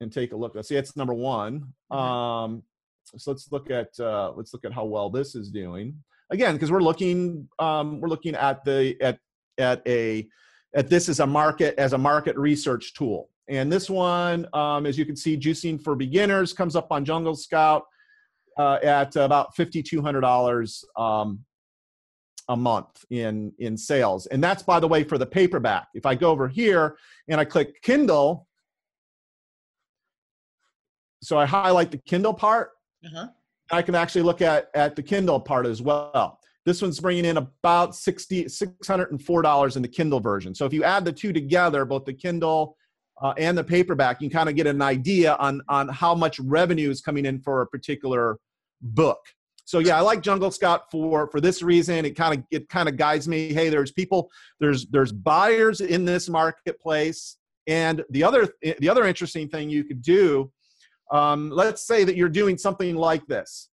and 0.00 0.12
take 0.12 0.32
a 0.32 0.36
look. 0.36 0.54
Let's 0.54 0.68
see, 0.68 0.76
it's 0.76 0.96
number 0.96 1.14
one. 1.14 1.72
Mm-hmm. 1.92 1.96
Um, 1.96 2.62
so 3.04 3.30
let's 3.30 3.50
look 3.52 3.70
at 3.70 3.98
uh, 4.00 4.32
let's 4.32 4.52
look 4.52 4.64
at 4.64 4.72
how 4.72 4.84
well 4.84 5.10
this 5.10 5.34
is 5.34 5.50
doing. 5.50 5.94
Again, 6.30 6.54
because 6.54 6.70
we're 6.70 6.82
looking 6.82 7.48
um, 7.58 8.00
we're 8.00 8.08
looking 8.08 8.34
at 8.34 8.64
the 8.64 8.96
at 9.00 9.18
at 9.58 9.82
a 9.86 10.28
at 10.74 10.88
this 10.90 11.08
as 11.08 11.20
a 11.20 11.26
market 11.26 11.78
as 11.78 11.92
a 11.92 11.98
market 11.98 12.36
research 12.36 12.94
tool. 12.94 13.30
And 13.48 13.72
this 13.72 13.88
one, 13.88 14.46
um, 14.54 14.86
as 14.86 14.98
you 14.98 15.04
can 15.04 15.16
see, 15.16 15.36
Juicing 15.36 15.80
for 15.80 15.94
Beginners 15.94 16.52
comes 16.52 16.74
up 16.74 16.88
on 16.90 17.04
Jungle 17.04 17.36
Scout 17.36 17.84
uh, 18.58 18.78
at 18.82 19.14
about 19.16 19.54
$5,200 19.54 20.84
um, 21.00 21.44
a 22.48 22.56
month 22.56 23.04
in, 23.10 23.52
in 23.58 23.76
sales. 23.76 24.26
And 24.26 24.42
that's, 24.42 24.62
by 24.62 24.80
the 24.80 24.88
way, 24.88 25.04
for 25.04 25.18
the 25.18 25.26
paperback. 25.26 25.88
If 25.94 26.06
I 26.06 26.14
go 26.14 26.30
over 26.30 26.48
here 26.48 26.96
and 27.28 27.40
I 27.40 27.44
click 27.44 27.80
Kindle, 27.82 28.48
so 31.22 31.38
I 31.38 31.46
highlight 31.46 31.90
the 31.90 31.98
Kindle 31.98 32.34
part, 32.34 32.70
uh-huh. 33.04 33.28
I 33.70 33.82
can 33.82 33.94
actually 33.94 34.22
look 34.22 34.42
at, 34.42 34.68
at 34.74 34.96
the 34.96 35.02
Kindle 35.02 35.40
part 35.40 35.66
as 35.66 35.82
well. 35.82 36.38
This 36.64 36.82
one's 36.82 36.98
bringing 36.98 37.24
in 37.24 37.36
about 37.36 37.94
60, 37.94 38.44
$604 38.46 39.76
in 39.76 39.82
the 39.82 39.88
Kindle 39.88 40.20
version. 40.20 40.54
So 40.54 40.66
if 40.66 40.72
you 40.72 40.82
add 40.82 41.04
the 41.04 41.12
two 41.12 41.32
together, 41.32 41.84
both 41.84 42.04
the 42.04 42.12
Kindle 42.12 42.76
uh, 43.22 43.34
and 43.38 43.56
the 43.56 43.64
paperback, 43.64 44.20
you 44.20 44.28
kind 44.28 44.48
of 44.48 44.56
get 44.56 44.66
an 44.66 44.82
idea 44.82 45.36
on 45.36 45.62
on 45.68 45.88
how 45.88 46.14
much 46.14 46.38
revenue 46.40 46.90
is 46.90 47.00
coming 47.00 47.24
in 47.24 47.40
for 47.40 47.62
a 47.62 47.66
particular 47.66 48.38
book. 48.82 49.20
So 49.64 49.78
yeah, 49.80 49.96
I 49.96 50.00
like 50.00 50.22
Jungle 50.22 50.50
Scout 50.50 50.90
for 50.90 51.28
for 51.30 51.40
this 51.40 51.62
reason. 51.62 52.04
It 52.04 52.16
kind 52.16 52.38
of 52.38 52.44
it 52.50 52.68
kind 52.68 52.88
of 52.88 52.96
guides 52.96 53.26
me. 53.26 53.52
Hey, 53.52 53.68
there's 53.68 53.90
people, 53.90 54.30
there's 54.60 54.86
there's 54.86 55.12
buyers 55.12 55.80
in 55.80 56.04
this 56.04 56.28
marketplace, 56.28 57.36
and 57.66 58.04
the 58.10 58.22
other 58.22 58.48
the 58.62 58.88
other 58.88 59.06
interesting 59.06 59.48
thing 59.48 59.70
you 59.70 59.84
could 59.84 60.02
do. 60.02 60.50
Um, 61.12 61.50
let's 61.50 61.86
say 61.86 62.04
that 62.04 62.16
you're 62.16 62.28
doing 62.28 62.58
something 62.58 62.96
like 62.96 63.26
this. 63.26 63.70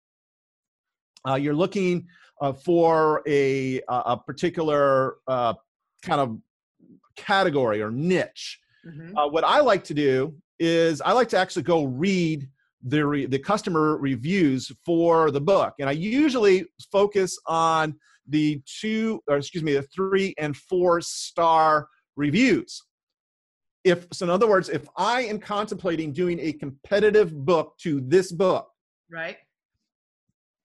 Uh, 1.26 1.34
you're 1.34 1.54
looking 1.54 2.06
uh, 2.40 2.52
for 2.52 3.22
a 3.26 3.80
a 3.88 4.16
particular 4.16 5.16
uh, 5.28 5.54
kind 6.02 6.20
of 6.20 6.38
category 7.16 7.80
or 7.80 7.90
niche 7.90 8.58
Mm-hmm. 8.86 9.16
Uh, 9.16 9.28
what 9.28 9.44
I 9.44 9.60
like 9.60 9.84
to 9.84 9.94
do 9.94 10.34
is 10.58 11.00
I 11.00 11.12
like 11.12 11.28
to 11.30 11.38
actually 11.38 11.62
go 11.62 11.84
read 11.84 12.48
the 12.82 13.06
re- 13.06 13.26
the 13.26 13.38
customer 13.38 13.96
reviews 13.96 14.72
for 14.84 15.30
the 15.30 15.40
book, 15.40 15.74
and 15.78 15.88
I 15.88 15.92
usually 15.92 16.66
focus 16.90 17.38
on 17.46 17.94
the 18.26 18.60
two, 18.66 19.20
or 19.28 19.36
excuse 19.36 19.62
me, 19.62 19.74
the 19.74 19.82
three 19.82 20.34
and 20.38 20.56
four 20.56 21.00
star 21.00 21.88
reviews. 22.16 22.82
If 23.84 24.06
so, 24.12 24.24
in 24.24 24.30
other 24.30 24.48
words, 24.48 24.68
if 24.68 24.86
I 24.96 25.22
am 25.22 25.38
contemplating 25.38 26.12
doing 26.12 26.38
a 26.40 26.52
competitive 26.52 27.34
book 27.44 27.74
to 27.78 28.00
this 28.00 28.30
book, 28.30 28.68
right? 29.10 29.36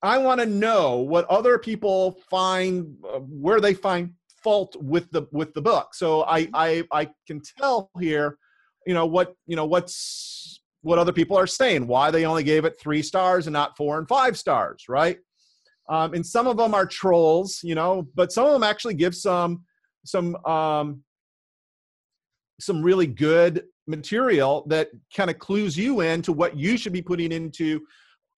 I 0.03 0.19
want 0.19 0.39
to 0.39 0.45
know 0.45 0.97
what 0.97 1.25
other 1.25 1.58
people 1.58 2.19
find, 2.30 2.95
uh, 3.03 3.19
where 3.19 3.60
they 3.60 3.73
find 3.73 4.13
fault 4.43 4.75
with 4.80 5.10
the 5.12 5.27
with 5.32 5.53
the 5.53 5.62
book. 5.62 5.95
So 5.95 6.23
I 6.25 6.43
mm-hmm. 6.43 6.56
I 6.56 6.84
I 6.91 7.10
can 7.25 7.41
tell 7.58 7.89
here, 7.99 8.38
you 8.86 8.93
know 8.93 9.06
what 9.06 9.34
you 9.47 9.56
know 9.56 9.65
what's 9.65 10.62
what 10.82 10.99
other 10.99 11.12
people 11.12 11.38
are 11.38 11.47
saying, 11.47 11.88
why 11.88 12.12
they 12.12 12.25
only 12.25 12.43
gave 12.43 12.63
it 12.63 12.80
three 12.80 13.01
stars 13.01 13.47
and 13.47 13.53
not 13.53 13.75
four 13.75 13.97
and 13.97 14.08
five 14.08 14.38
stars, 14.38 14.86
right? 14.88 15.17
Um, 15.89 16.13
and 16.13 16.25
some 16.25 16.47
of 16.47 16.58
them 16.58 16.73
are 16.73 16.86
trolls, 16.86 17.60
you 17.63 17.75
know, 17.75 18.08
but 18.15 18.32
some 18.32 18.45
of 18.45 18.53
them 18.53 18.63
actually 18.63 18.93
give 18.93 19.15
some 19.15 19.63
some 20.06 20.36
um, 20.45 21.03
some 22.60 22.82
really 22.82 23.08
good 23.08 23.63
material 23.88 24.65
that 24.67 24.89
kind 25.15 25.30
of 25.30 25.39
clues 25.39 25.78
you 25.78 26.02
in 26.02 26.22
to 26.22 26.34
what 26.34 26.58
you 26.58 26.78
should 26.78 26.93
be 26.93 27.02
putting 27.02 27.32
into 27.32 27.82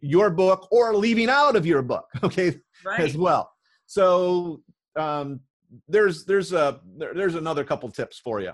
your 0.01 0.29
book 0.29 0.67
or 0.71 0.95
leaving 0.95 1.29
out 1.29 1.55
of 1.55 1.65
your 1.65 1.81
book, 1.81 2.05
okay, 2.23 2.59
right. 2.85 2.99
as 2.99 3.17
well. 3.17 3.51
So 3.85 4.61
um, 4.95 5.39
there's 5.87 6.25
there's 6.25 6.53
a 6.53 6.79
there, 6.97 7.13
there's 7.13 7.35
another 7.35 7.63
couple 7.63 7.89
tips 7.89 8.19
for 8.19 8.39
you. 8.39 8.51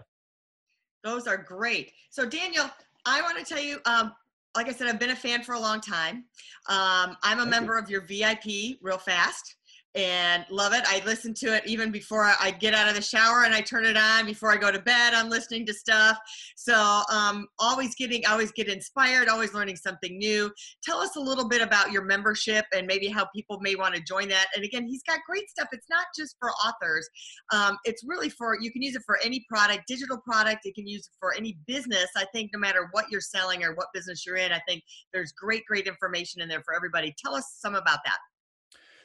Those 1.03 1.27
are 1.27 1.37
great. 1.37 1.91
So 2.09 2.25
Daniel, 2.25 2.65
I 3.05 3.21
want 3.21 3.37
to 3.37 3.45
tell 3.45 3.61
you, 3.61 3.79
um, 3.85 4.13
like 4.55 4.67
I 4.67 4.71
said, 4.71 4.87
I've 4.87 4.99
been 4.99 5.11
a 5.11 5.15
fan 5.15 5.43
for 5.43 5.53
a 5.53 5.59
long 5.59 5.81
time. 5.81 6.25
Um, 6.67 7.15
I'm 7.21 7.37
a 7.39 7.41
Thank 7.41 7.49
member 7.49 7.73
you. 7.73 7.79
of 7.79 7.89
your 7.89 8.01
VIP 8.01 8.77
real 8.81 8.97
fast. 8.97 9.55
And 9.95 10.45
love 10.49 10.73
it. 10.73 10.83
I 10.87 11.01
listen 11.05 11.33
to 11.35 11.55
it 11.55 11.63
even 11.65 11.89
before 11.89 12.23
I 12.23 12.51
get 12.51 12.73
out 12.73 12.89
of 12.89 12.95
the 12.95 13.01
shower 13.01 13.43
and 13.45 13.53
I 13.53 13.61
turn 13.61 13.85
it 13.85 13.95
on 13.95 14.25
before 14.25 14.51
I 14.51 14.57
go 14.57 14.71
to 14.71 14.79
bed. 14.79 15.13
I'm 15.13 15.29
listening 15.29 15.65
to 15.67 15.73
stuff. 15.73 16.17
So 16.57 17.01
um, 17.11 17.47
always 17.59 17.95
getting, 17.95 18.25
always 18.25 18.51
get 18.51 18.67
inspired, 18.67 19.29
always 19.29 19.53
learning 19.53 19.77
something 19.77 20.17
new. 20.17 20.51
Tell 20.83 20.97
us 20.97 21.15
a 21.15 21.19
little 21.19 21.47
bit 21.47 21.61
about 21.61 21.91
your 21.91 22.03
membership 22.03 22.65
and 22.75 22.85
maybe 22.85 23.07
how 23.07 23.25
people 23.33 23.59
may 23.61 23.75
want 23.75 23.95
to 23.95 24.01
join 24.01 24.27
that. 24.29 24.47
And 24.55 24.65
again, 24.65 24.85
he's 24.85 25.03
got 25.03 25.19
great 25.27 25.49
stuff. 25.49 25.69
It's 25.71 25.87
not 25.89 26.07
just 26.17 26.35
for 26.39 26.49
authors. 26.51 27.07
Um, 27.53 27.77
it's 27.85 28.03
really 28.05 28.29
for, 28.29 28.57
you 28.59 28.71
can 28.71 28.81
use 28.81 28.95
it 28.95 29.03
for 29.05 29.17
any 29.23 29.45
product, 29.49 29.83
digital 29.87 30.17
product. 30.17 30.65
You 30.65 30.73
can 30.73 30.87
use 30.87 31.07
it 31.07 31.15
for 31.19 31.33
any 31.35 31.57
business. 31.67 32.07
I 32.17 32.25
think 32.33 32.51
no 32.53 32.59
matter 32.59 32.89
what 32.91 33.05
you're 33.09 33.21
selling 33.21 33.63
or 33.63 33.73
what 33.75 33.87
business 33.93 34.25
you're 34.25 34.35
in, 34.35 34.51
I 34.51 34.59
think 34.67 34.83
there's 35.13 35.31
great, 35.31 35.63
great 35.65 35.87
information 35.87 36.41
in 36.41 36.49
there 36.49 36.63
for 36.65 36.75
everybody. 36.75 37.15
Tell 37.23 37.33
us 37.33 37.55
some 37.59 37.75
about 37.75 37.99
that. 38.03 38.17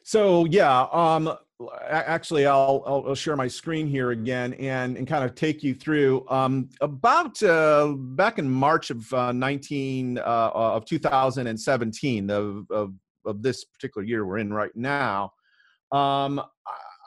So 0.02 0.44
yeah, 0.46 0.86
um, 0.92 1.32
actually, 1.88 2.46
I'll, 2.46 2.82
I'll, 2.86 3.14
share 3.14 3.36
my 3.36 3.48
screen 3.48 3.86
here 3.86 4.12
again 4.12 4.54
and 4.54 4.96
and 4.96 5.06
kind 5.06 5.24
of 5.24 5.34
take 5.34 5.62
you 5.62 5.74
through 5.74 6.26
um, 6.28 6.70
about 6.80 7.42
uh, 7.42 7.94
back 7.96 8.38
in 8.38 8.48
March 8.48 8.90
of 8.90 9.12
uh, 9.12 9.32
19 9.32 10.18
uh, 10.18 10.22
of 10.22 10.84
2017 10.84 12.30
of, 12.30 12.66
of, 12.70 12.94
of 13.26 13.42
this 13.42 13.64
particular 13.64 14.06
year 14.06 14.26
we're 14.26 14.38
in 14.38 14.52
right 14.52 14.74
now. 14.74 15.32
Um, 15.92 16.40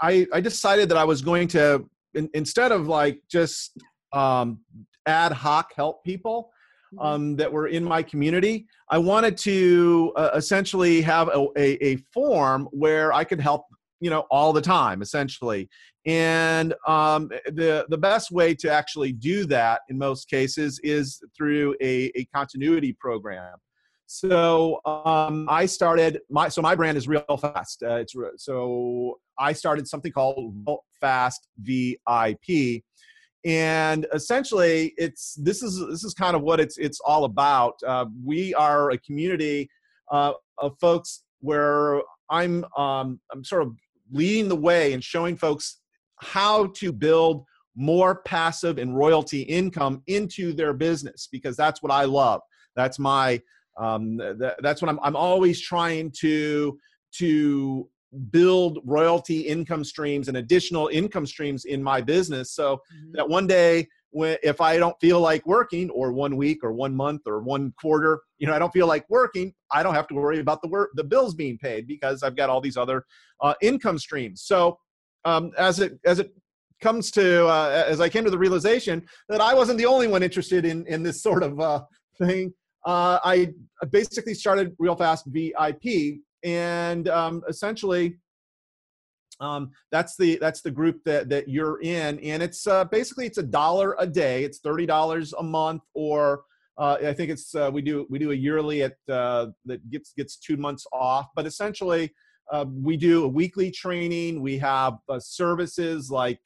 I 0.01 0.27
I 0.34 0.41
decided 0.41 0.89
that 0.89 0.97
I 0.97 1.03
was 1.03 1.21
going 1.21 1.47
to 1.49 1.89
in, 2.13 2.29
instead 2.34 2.71
of 2.71 2.88
like 2.88 3.21
just 3.29 3.77
um, 4.12 4.60
ad 5.06 5.32
hoc 5.32 5.73
help 5.75 6.03
people. 6.03 6.51
Mm-hmm. 6.93 7.06
um, 7.06 7.36
that 7.38 7.51
were 7.51 7.67
in 7.67 7.84
my 7.84 8.03
community. 8.03 8.67
I 8.89 8.97
wanted 8.97 9.38
to 9.39 10.13
uh, 10.15 10.32
essentially 10.36 11.01
have 11.01 11.27
a, 11.29 11.47
a, 11.58 11.86
a, 11.86 11.95
form 12.13 12.67
where 12.71 13.12
I 13.13 13.23
could 13.23 13.39
help, 13.39 13.65
you 13.99 14.10
know, 14.10 14.25
all 14.29 14.53
the 14.53 14.62
time, 14.62 15.01
essentially. 15.01 15.69
And 16.06 16.73
um, 16.88 17.29
the 17.47 17.86
the 17.89 17.97
best 17.97 18.32
way 18.32 18.53
to 18.56 18.71
actually 18.71 19.13
do 19.13 19.45
that 19.47 19.82
in 19.89 19.97
most 19.97 20.29
cases 20.29 20.79
is 20.84 21.21
through 21.36 21.75
a, 21.82 22.12
a 22.15 22.25
continuity 22.25 22.93
program. 22.99 23.58
So 24.06 24.79
um, 24.86 25.47
I 25.49 25.65
started 25.65 26.19
my 26.29 26.49
so 26.49 26.62
my 26.62 26.75
brand 26.75 26.97
is 26.97 27.08
Real 27.08 27.38
Fast. 27.39 27.82
Uh, 27.82 27.95
it's 27.95 28.13
so 28.38 29.19
I 29.39 29.53
started 29.53 29.88
something 29.88 30.12
called 30.12 30.53
Real 30.67 30.84
Fast 30.99 31.47
VIP 31.58 32.84
and 33.45 34.08
essentially 34.13 34.93
it's 34.97 35.36
this 35.36 35.62
is 35.62 35.79
this 35.89 36.03
is 36.03 36.13
kind 36.13 36.36
of 36.36 36.41
what 36.41 36.60
it's 36.60 36.77
it's 36.77 36.99
all 37.01 37.25
about. 37.25 37.75
Uh, 37.86 38.06
we 38.23 38.53
are 38.53 38.91
a 38.91 38.97
community 38.99 39.69
uh, 40.12 40.34
of 40.60 40.77
folks 40.79 41.23
where 41.39 42.01
i'm 42.29 42.63
um, 42.77 43.19
i'm 43.32 43.43
sort 43.43 43.62
of 43.62 43.75
leading 44.12 44.47
the 44.47 44.56
way 44.56 44.93
and 44.93 45.03
showing 45.03 45.36
folks 45.36 45.82
how 46.21 46.67
to 46.67 46.91
build 46.93 47.43
more 47.75 48.21
passive 48.21 48.77
and 48.77 48.95
royalty 48.95 49.41
income 49.41 50.01
into 50.08 50.53
their 50.53 50.73
business 50.73 51.27
because 51.32 51.58
that's 51.58 51.82
what 51.82 51.91
i 51.91 52.06
love. 52.06 52.41
That's 52.75 52.99
my 52.99 53.41
um, 53.79 54.19
th- 54.19 54.53
that's 54.62 54.82
what 54.82 54.89
I'm, 54.89 54.99
I'm 55.01 55.15
always 55.15 55.60
trying 55.62 56.12
to 56.19 56.77
to 57.15 57.89
build 58.32 58.80
royalty 58.86 59.41
income 59.41 59.84
streams 59.84 60.28
and 60.28 60.38
additional 60.38 60.88
income 60.88 61.26
streams 61.26 61.65
in 61.65 61.82
my 61.82 62.02
business 62.02 62.52
so 62.52 62.76
mm-hmm. 62.76 63.12
that 63.13 63.28
one 63.28 63.47
day 63.47 63.88
when 64.12 64.38
if 64.43 64.62
i 64.62 64.78
don't 64.78 64.95
feel 65.02 65.19
like 65.19 65.45
working 65.45 65.89
or 65.89 66.12
one 66.12 66.38
week 66.38 66.63
or 66.63 66.71
one 66.71 66.95
month 66.95 67.21
or 67.26 67.41
one 67.41 67.73
quarter 67.80 68.21
you 68.38 68.47
know 68.47 68.54
i 68.54 68.60
don't 68.60 68.71
feel 68.71 68.88
like 68.88 69.06
working 69.10 69.54
i 69.71 69.82
don't 69.82 69.95
have 69.95 70.08
to 70.08 70.13
worry 70.13 70.39
about 70.39 70.62
the 70.62 70.67
work 70.67 70.91
the 70.95 71.04
bills 71.04 71.34
being 71.34 71.58
paid 71.58 71.88
because 71.88 72.23
i've 72.23 72.36
got 72.36 72.49
all 72.49 72.62
these 72.62 72.78
other 72.78 73.04
uh, 73.41 73.54
income 73.62 73.97
streams 73.97 74.43
so 74.43 74.78
um, 75.26 75.52
as 75.58 75.80
it 75.80 75.99
as 76.06 76.19
it 76.19 76.32
comes 76.82 77.10
to 77.10 77.47
uh, 77.47 77.84
as 77.88 77.99
i 77.99 78.08
came 78.08 78.23
to 78.23 78.32
the 78.32 78.38
realization 78.38 79.04
that 79.28 79.41
i 79.41 79.54
wasn't 79.54 79.78
the 79.78 79.86
only 79.86 80.08
one 80.08 80.21
interested 80.21 80.65
in 80.65 80.86
in 80.88 81.02
this 81.02 81.21
sort 81.23 81.41
of 81.41 81.60
uh, 81.60 81.82
thing 82.19 82.54
uh, 82.86 83.17
i 83.23 83.52
basically 83.89 84.34
started 84.34 84.76
real 84.78 84.95
fast 84.95 85.26
vip 85.28 85.84
and 86.43 87.08
um, 87.08 87.43
essentially 87.47 88.17
um, 89.39 89.71
that's 89.91 90.15
the 90.15 90.38
that's 90.39 90.62
the 90.62 90.71
group 90.71 91.03
that 91.06 91.29
that 91.29 91.49
you're 91.49 91.82
in 91.82 92.19
and 92.19 92.43
it's 92.43 92.67
uh, 92.67 92.86
basically 92.86 93.25
it's 93.25 93.38
a 93.38 93.43
dollar 93.43 93.95
a 93.99 94.08
day. 94.08 94.43
It's 94.43 94.60
$30 94.60 95.34
a 95.38 95.43
month 95.43 95.84
or 95.93 96.43
uh, 96.77 96.97
I 97.06 97.13
think 97.13 97.29
it's 97.29 97.53
uh, 97.56 97.69
we 97.71 97.82
do 97.82 98.08
we 98.10 98.19
do 98.19 98.32
a 98.32 98.36
yearly 98.36 98.84
at 98.84 98.95
uh, 99.10 99.47
that 99.65 99.89
gets 99.89 100.13
gets 100.13 100.38
two 100.38 100.58
months 100.58 100.86
off 100.93 101.27
but 101.36 101.45
essentially 101.45 102.12
uh, 102.51 102.65
we 102.69 102.97
do 102.97 103.23
a 103.23 103.27
weekly 103.27 103.71
training. 103.71 104.41
We 104.41 104.58
have 104.60 104.97
uh, 105.10 105.19
services 105.19 106.12
like 106.12 106.39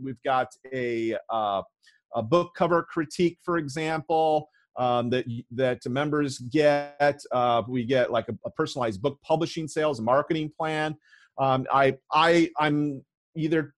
we've 0.00 0.22
got 0.24 0.48
a, 0.72 1.16
a 1.30 2.22
book 2.22 2.52
cover 2.56 2.82
critique 2.82 3.38
for 3.44 3.58
example 3.58 4.48
um, 4.76 5.10
that 5.10 5.24
that 5.52 5.84
members 5.86 6.38
get. 6.38 7.20
Uh, 7.32 7.62
we 7.68 7.84
get 7.84 8.10
like 8.10 8.28
a, 8.28 8.34
a, 8.44 8.50
personalized 8.50 9.02
book 9.02 9.18
publishing 9.22 9.68
sales 9.68 10.00
marketing 10.00 10.50
plan. 10.56 10.96
Um, 11.38 11.66
I 11.72 11.96
I 12.12 12.50
I'm 12.58 13.04
either 13.36 13.74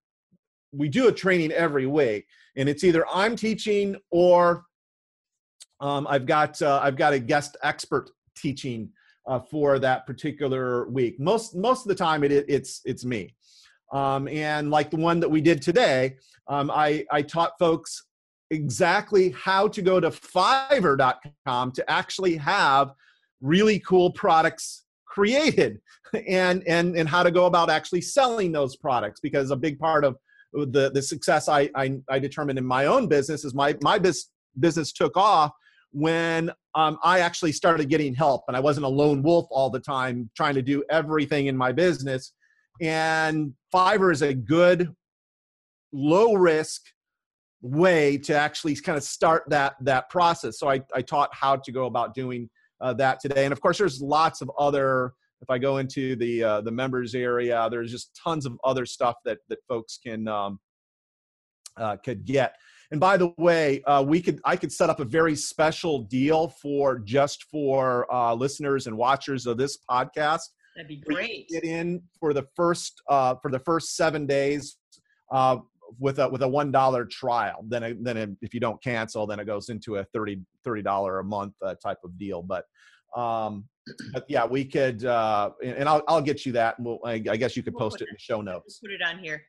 we 0.72 0.88
do 0.88 1.08
a 1.08 1.12
training 1.12 1.52
every 1.52 1.86
week, 1.86 2.26
and 2.56 2.68
it's 2.68 2.84
either 2.84 3.04
I'm 3.12 3.36
teaching 3.36 3.96
or 4.10 4.64
um, 5.80 6.06
I've 6.08 6.26
got 6.26 6.60
uh, 6.62 6.80
I've 6.82 6.96
got 6.96 7.12
a 7.12 7.18
guest 7.18 7.56
expert 7.62 8.10
teaching 8.36 8.90
uh, 9.26 9.40
for 9.40 9.78
that 9.78 10.06
particular 10.06 10.88
week. 10.88 11.18
Most 11.18 11.54
most 11.56 11.82
of 11.82 11.88
the 11.88 11.94
time, 11.94 12.24
it, 12.24 12.32
it 12.32 12.44
it's 12.48 12.80
it's 12.84 13.04
me. 13.04 13.34
Um, 13.92 14.26
and 14.28 14.70
like 14.70 14.90
the 14.90 14.96
one 14.96 15.20
that 15.20 15.30
we 15.30 15.42
did 15.42 15.60
today, 15.60 16.16
um, 16.48 16.70
I, 16.70 17.04
I 17.12 17.22
taught 17.22 17.52
folks 17.58 18.04
exactly 18.52 19.30
how 19.30 19.66
to 19.66 19.80
go 19.80 19.98
to 19.98 20.10
fiverr.com 20.10 21.72
to 21.72 21.90
actually 21.90 22.36
have 22.36 22.92
really 23.40 23.80
cool 23.80 24.12
products 24.12 24.84
created 25.06 25.80
and 26.28 26.62
and 26.68 26.96
and 26.96 27.08
how 27.08 27.22
to 27.22 27.30
go 27.30 27.46
about 27.46 27.70
actually 27.70 28.00
selling 28.00 28.52
those 28.52 28.76
products 28.76 29.20
because 29.20 29.50
a 29.50 29.56
big 29.56 29.78
part 29.78 30.04
of 30.04 30.16
the 30.52 30.90
the 30.92 31.02
success 31.02 31.48
I 31.48 31.70
I, 31.74 31.98
I 32.10 32.18
determined 32.18 32.58
in 32.58 32.64
my 32.64 32.86
own 32.86 33.08
business 33.08 33.44
is 33.44 33.54
my 33.54 33.76
my 33.80 33.98
bis- 33.98 34.30
business 34.60 34.92
took 34.92 35.16
off 35.16 35.52
when 35.92 36.50
um, 36.74 36.98
I 37.02 37.20
actually 37.20 37.52
started 37.52 37.88
getting 37.88 38.14
help 38.14 38.44
and 38.48 38.56
I 38.56 38.60
wasn't 38.60 38.86
a 38.86 38.88
lone 38.88 39.22
wolf 39.22 39.46
all 39.50 39.70
the 39.70 39.80
time 39.80 40.30
trying 40.36 40.54
to 40.54 40.62
do 40.62 40.82
everything 40.90 41.46
in 41.46 41.56
my 41.56 41.70
business. 41.70 42.32
And 42.80 43.52
Fiverr 43.74 44.10
is 44.10 44.22
a 44.22 44.32
good 44.32 44.94
low 45.92 46.32
risk 46.34 46.82
way 47.62 48.18
to 48.18 48.34
actually 48.34 48.74
kind 48.76 48.98
of 48.98 49.04
start 49.04 49.44
that 49.48 49.74
that 49.80 50.10
process. 50.10 50.58
So 50.58 50.68
I, 50.68 50.80
I 50.94 51.00
taught 51.00 51.30
how 51.32 51.56
to 51.56 51.72
go 51.72 51.86
about 51.86 52.14
doing 52.14 52.50
uh, 52.80 52.92
that 52.94 53.20
today. 53.20 53.44
And 53.44 53.52
of 53.52 53.60
course, 53.60 53.78
there's 53.78 54.02
lots 54.02 54.42
of 54.42 54.50
other. 54.58 55.14
If 55.40 55.50
I 55.50 55.58
go 55.58 55.78
into 55.78 56.14
the 56.16 56.42
uh, 56.42 56.60
the 56.60 56.70
members 56.70 57.14
area, 57.14 57.68
there's 57.70 57.90
just 57.90 58.18
tons 58.22 58.46
of 58.46 58.58
other 58.64 58.84
stuff 58.84 59.16
that 59.24 59.38
that 59.48 59.58
folks 59.68 59.98
can 60.04 60.28
um, 60.28 60.60
uh, 61.76 61.96
could 61.96 62.24
get. 62.24 62.56
And 62.90 63.00
by 63.00 63.16
the 63.16 63.32
way, 63.38 63.82
uh, 63.84 64.04
we 64.06 64.20
could 64.20 64.40
I 64.44 64.56
could 64.56 64.72
set 64.72 64.90
up 64.90 65.00
a 65.00 65.04
very 65.04 65.34
special 65.34 66.00
deal 66.00 66.48
for 66.48 66.98
just 66.98 67.44
for 67.44 68.12
uh, 68.12 68.34
listeners 68.34 68.86
and 68.86 68.96
watchers 68.96 69.46
of 69.46 69.56
this 69.56 69.78
podcast. 69.90 70.42
That'd 70.76 70.88
be 70.88 70.96
great. 70.96 71.48
Get 71.48 71.64
in 71.64 72.02
for 72.18 72.34
the 72.34 72.46
first 72.54 73.00
uh, 73.08 73.36
for 73.36 73.50
the 73.50 73.60
first 73.60 73.96
seven 73.96 74.26
days. 74.26 74.76
With 75.98 76.18
a 76.18 76.28
with 76.28 76.42
a 76.42 76.48
one 76.48 76.70
dollar 76.70 77.04
trial. 77.04 77.64
Then 77.68 77.82
it, 77.82 78.04
then 78.04 78.16
it, 78.16 78.30
if 78.40 78.54
you 78.54 78.60
don't 78.60 78.82
cancel, 78.82 79.26
then 79.26 79.40
it 79.40 79.46
goes 79.46 79.68
into 79.68 79.96
a 79.96 80.04
30 80.12 80.44
dollar 80.82 81.18
a 81.18 81.24
month 81.24 81.54
uh, 81.64 81.74
type 81.82 81.98
of 82.04 82.16
deal. 82.18 82.42
But 82.42 82.64
um, 83.16 83.64
but 84.12 84.24
yeah, 84.28 84.44
we 84.44 84.64
could, 84.64 85.04
uh, 85.04 85.50
and 85.62 85.88
I'll 85.88 86.02
I'll 86.08 86.22
get 86.22 86.46
you 86.46 86.52
that. 86.52 86.78
We'll, 86.78 86.98
I, 87.04 87.22
I 87.28 87.36
guess 87.36 87.56
you 87.56 87.62
could 87.62 87.74
we'll 87.74 87.90
post 87.90 88.00
it 88.00 88.08
in 88.08 88.14
the 88.14 88.20
show 88.20 88.40
notes. 88.40 88.78
Put 88.78 88.90
it 88.90 89.02
on 89.02 89.18
here. 89.18 89.42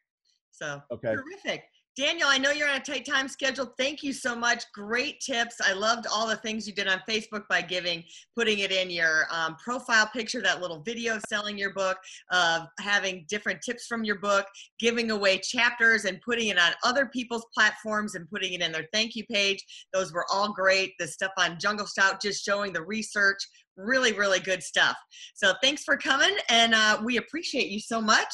So 0.52 0.82
okay, 0.92 1.14
terrific. 1.14 1.64
Daniel, 1.96 2.28
I 2.28 2.40
know 2.40 2.50
you're 2.50 2.70
on 2.70 2.78
a 2.78 2.80
tight 2.80 3.06
time 3.06 3.28
schedule. 3.28 3.72
Thank 3.78 4.02
you 4.02 4.14
so 4.14 4.36
much. 4.36 4.64
Great 4.74 5.20
tips. 5.20 5.58
I 5.64 5.74
loved 5.74 6.08
all 6.12 6.28
the 6.28 6.38
things 6.38 6.66
you 6.66 6.74
did 6.74 6.88
on 6.88 7.04
Facebook 7.08 7.44
by 7.48 7.62
giving, 7.62 8.04
putting 8.36 8.60
it 8.60 8.72
in 8.72 8.90
your 8.90 9.28
um, 9.30 9.56
profile 9.64 10.10
picture, 10.12 10.42
that 10.42 10.60
little 10.60 10.82
video 10.82 11.18
of 11.18 11.24
selling 11.30 11.56
your 11.56 11.72
book, 11.72 12.00
of 12.32 12.64
having 12.80 13.26
different 13.30 13.62
tips 13.62 13.86
from 13.86 14.04
your 14.04 14.18
book, 14.18 14.48
giving 14.80 15.12
away 15.12 15.38
chapters 15.38 16.06
and 16.06 16.20
putting 16.22 16.48
it 16.48 16.58
on 16.58 16.72
other 16.84 17.06
people's 17.14 17.46
platforms 17.54 18.16
and 18.16 18.28
putting 18.28 18.54
it 18.54 18.62
in 18.62 18.72
their 18.72 18.88
thank 18.92 19.16
you 19.16 19.24
page. 19.28 19.64
Those 19.94 20.12
were 20.12 20.26
all 20.34 20.52
great. 20.52 20.94
The 20.98 21.08
stuff 21.08 21.32
on 21.38 21.60
Jungle 21.60 21.86
Scout, 21.86 22.20
just 22.20 22.44
showing 22.44 22.74
the 22.74 22.84
research, 22.84 23.38
really, 23.78 24.14
really 24.14 24.40
good 24.40 24.64
stuff. 24.64 24.96
So 25.36 25.54
thanks 25.62 25.84
for 25.84 25.96
coming, 25.98 26.36
and 26.50 26.74
uh, 26.74 27.02
we 27.04 27.18
appreciate 27.18 27.70
you 27.70 27.80
so 27.80 28.02
much. 28.02 28.34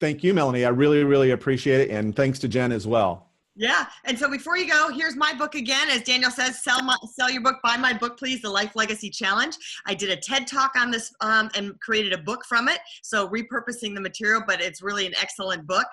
Thank 0.00 0.24
you, 0.24 0.32
Melanie. 0.34 0.64
I 0.64 0.70
really, 0.70 1.04
really 1.04 1.30
appreciate 1.30 1.80
it. 1.80 1.90
And 1.90 2.16
thanks 2.16 2.38
to 2.40 2.48
Jen 2.48 2.72
as 2.72 2.86
well. 2.86 3.29
Yeah. 3.56 3.86
And 4.04 4.16
so 4.16 4.30
before 4.30 4.56
you 4.56 4.70
go, 4.70 4.90
here's 4.90 5.16
my 5.16 5.34
book 5.34 5.56
again. 5.56 5.90
As 5.90 6.02
Daniel 6.02 6.30
says, 6.30 6.62
sell 6.62 6.82
my 6.82 6.96
sell 7.12 7.28
your 7.28 7.42
book, 7.42 7.56
buy 7.64 7.76
my 7.76 7.92
book, 7.92 8.16
please. 8.16 8.40
The 8.40 8.48
Life 8.48 8.76
Legacy 8.76 9.10
Challenge. 9.10 9.56
I 9.86 9.94
did 9.94 10.08
a 10.10 10.16
TED 10.16 10.46
talk 10.46 10.72
on 10.76 10.92
this 10.92 11.12
um, 11.20 11.50
and 11.56 11.78
created 11.80 12.12
a 12.12 12.18
book 12.18 12.44
from 12.48 12.68
it. 12.68 12.78
So 13.02 13.28
repurposing 13.28 13.94
the 13.94 14.00
material, 14.00 14.42
but 14.46 14.60
it's 14.60 14.82
really 14.82 15.04
an 15.04 15.14
excellent 15.20 15.66
book. 15.66 15.86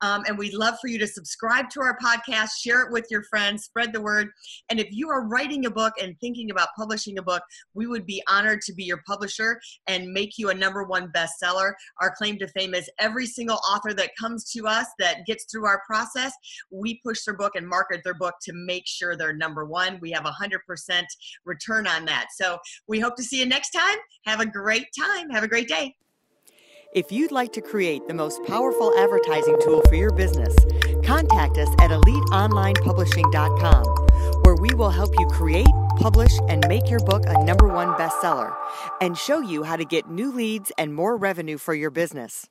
Um, 0.00 0.24
and 0.26 0.38
we'd 0.38 0.54
love 0.54 0.76
for 0.80 0.88
you 0.88 0.98
to 0.98 1.06
subscribe 1.06 1.68
to 1.70 1.80
our 1.82 1.98
podcast, 1.98 2.50
share 2.60 2.82
it 2.82 2.92
with 2.92 3.06
your 3.10 3.24
friends, 3.24 3.64
spread 3.64 3.92
the 3.92 4.00
word. 4.00 4.28
And 4.70 4.80
if 4.80 4.88
you 4.90 5.10
are 5.10 5.28
writing 5.28 5.66
a 5.66 5.70
book 5.70 5.92
and 6.00 6.18
thinking 6.18 6.50
about 6.50 6.68
publishing 6.76 7.18
a 7.18 7.22
book, 7.22 7.42
we 7.74 7.86
would 7.86 8.06
be 8.06 8.22
honored 8.26 8.62
to 8.62 8.72
be 8.72 8.84
your 8.84 9.02
publisher 9.06 9.60
and 9.86 10.12
make 10.12 10.38
you 10.38 10.48
a 10.48 10.54
number 10.54 10.84
one 10.84 11.12
bestseller. 11.14 11.72
Our 12.00 12.14
claim 12.16 12.38
to 12.38 12.48
fame 12.48 12.74
is 12.74 12.88
every 12.98 13.26
single 13.26 13.60
author 13.70 13.92
that 13.94 14.10
comes 14.18 14.50
to 14.52 14.66
us 14.66 14.86
that 14.98 15.26
gets 15.26 15.44
through 15.44 15.66
our 15.66 15.82
process, 15.86 16.32
we 16.70 17.00
push 17.04 17.24
their 17.24 17.36
book 17.36 17.52
and 17.54 17.66
market 17.66 18.02
their 18.04 18.14
book 18.14 18.34
to 18.42 18.52
make 18.52 18.86
sure 18.86 19.16
they're 19.16 19.34
number 19.34 19.64
one. 19.64 19.98
We 20.00 20.10
have 20.12 20.26
a 20.26 20.32
100% 20.32 21.02
return 21.44 21.86
on 21.86 22.04
that. 22.06 22.28
So 22.36 22.58
we 22.86 23.00
hope 23.00 23.16
to 23.16 23.22
see 23.22 23.38
you 23.38 23.46
next 23.46 23.70
time. 23.70 23.98
Have 24.26 24.40
a 24.40 24.46
great 24.46 24.86
time. 24.98 25.30
Have 25.30 25.44
a 25.44 25.48
great 25.48 25.68
day. 25.68 25.94
If 26.94 27.10
you'd 27.10 27.32
like 27.32 27.54
to 27.54 27.62
create 27.62 28.06
the 28.06 28.12
most 28.12 28.44
powerful 28.44 28.92
advertising 28.98 29.56
tool 29.62 29.80
for 29.88 29.94
your 29.94 30.12
business, 30.12 30.54
contact 31.02 31.56
us 31.56 31.70
at 31.80 31.90
eliteonlinepublishing.com, 31.90 33.84
where 34.42 34.56
we 34.56 34.74
will 34.74 34.90
help 34.90 35.10
you 35.18 35.26
create, 35.28 35.72
publish, 35.96 36.32
and 36.50 36.68
make 36.68 36.90
your 36.90 37.00
book 37.00 37.22
a 37.26 37.42
number 37.44 37.66
one 37.66 37.94
bestseller 37.94 38.54
and 39.00 39.16
show 39.16 39.40
you 39.40 39.62
how 39.62 39.76
to 39.76 39.86
get 39.86 40.10
new 40.10 40.30
leads 40.30 40.70
and 40.76 40.94
more 40.94 41.16
revenue 41.16 41.56
for 41.56 41.72
your 41.72 41.90
business. 41.90 42.50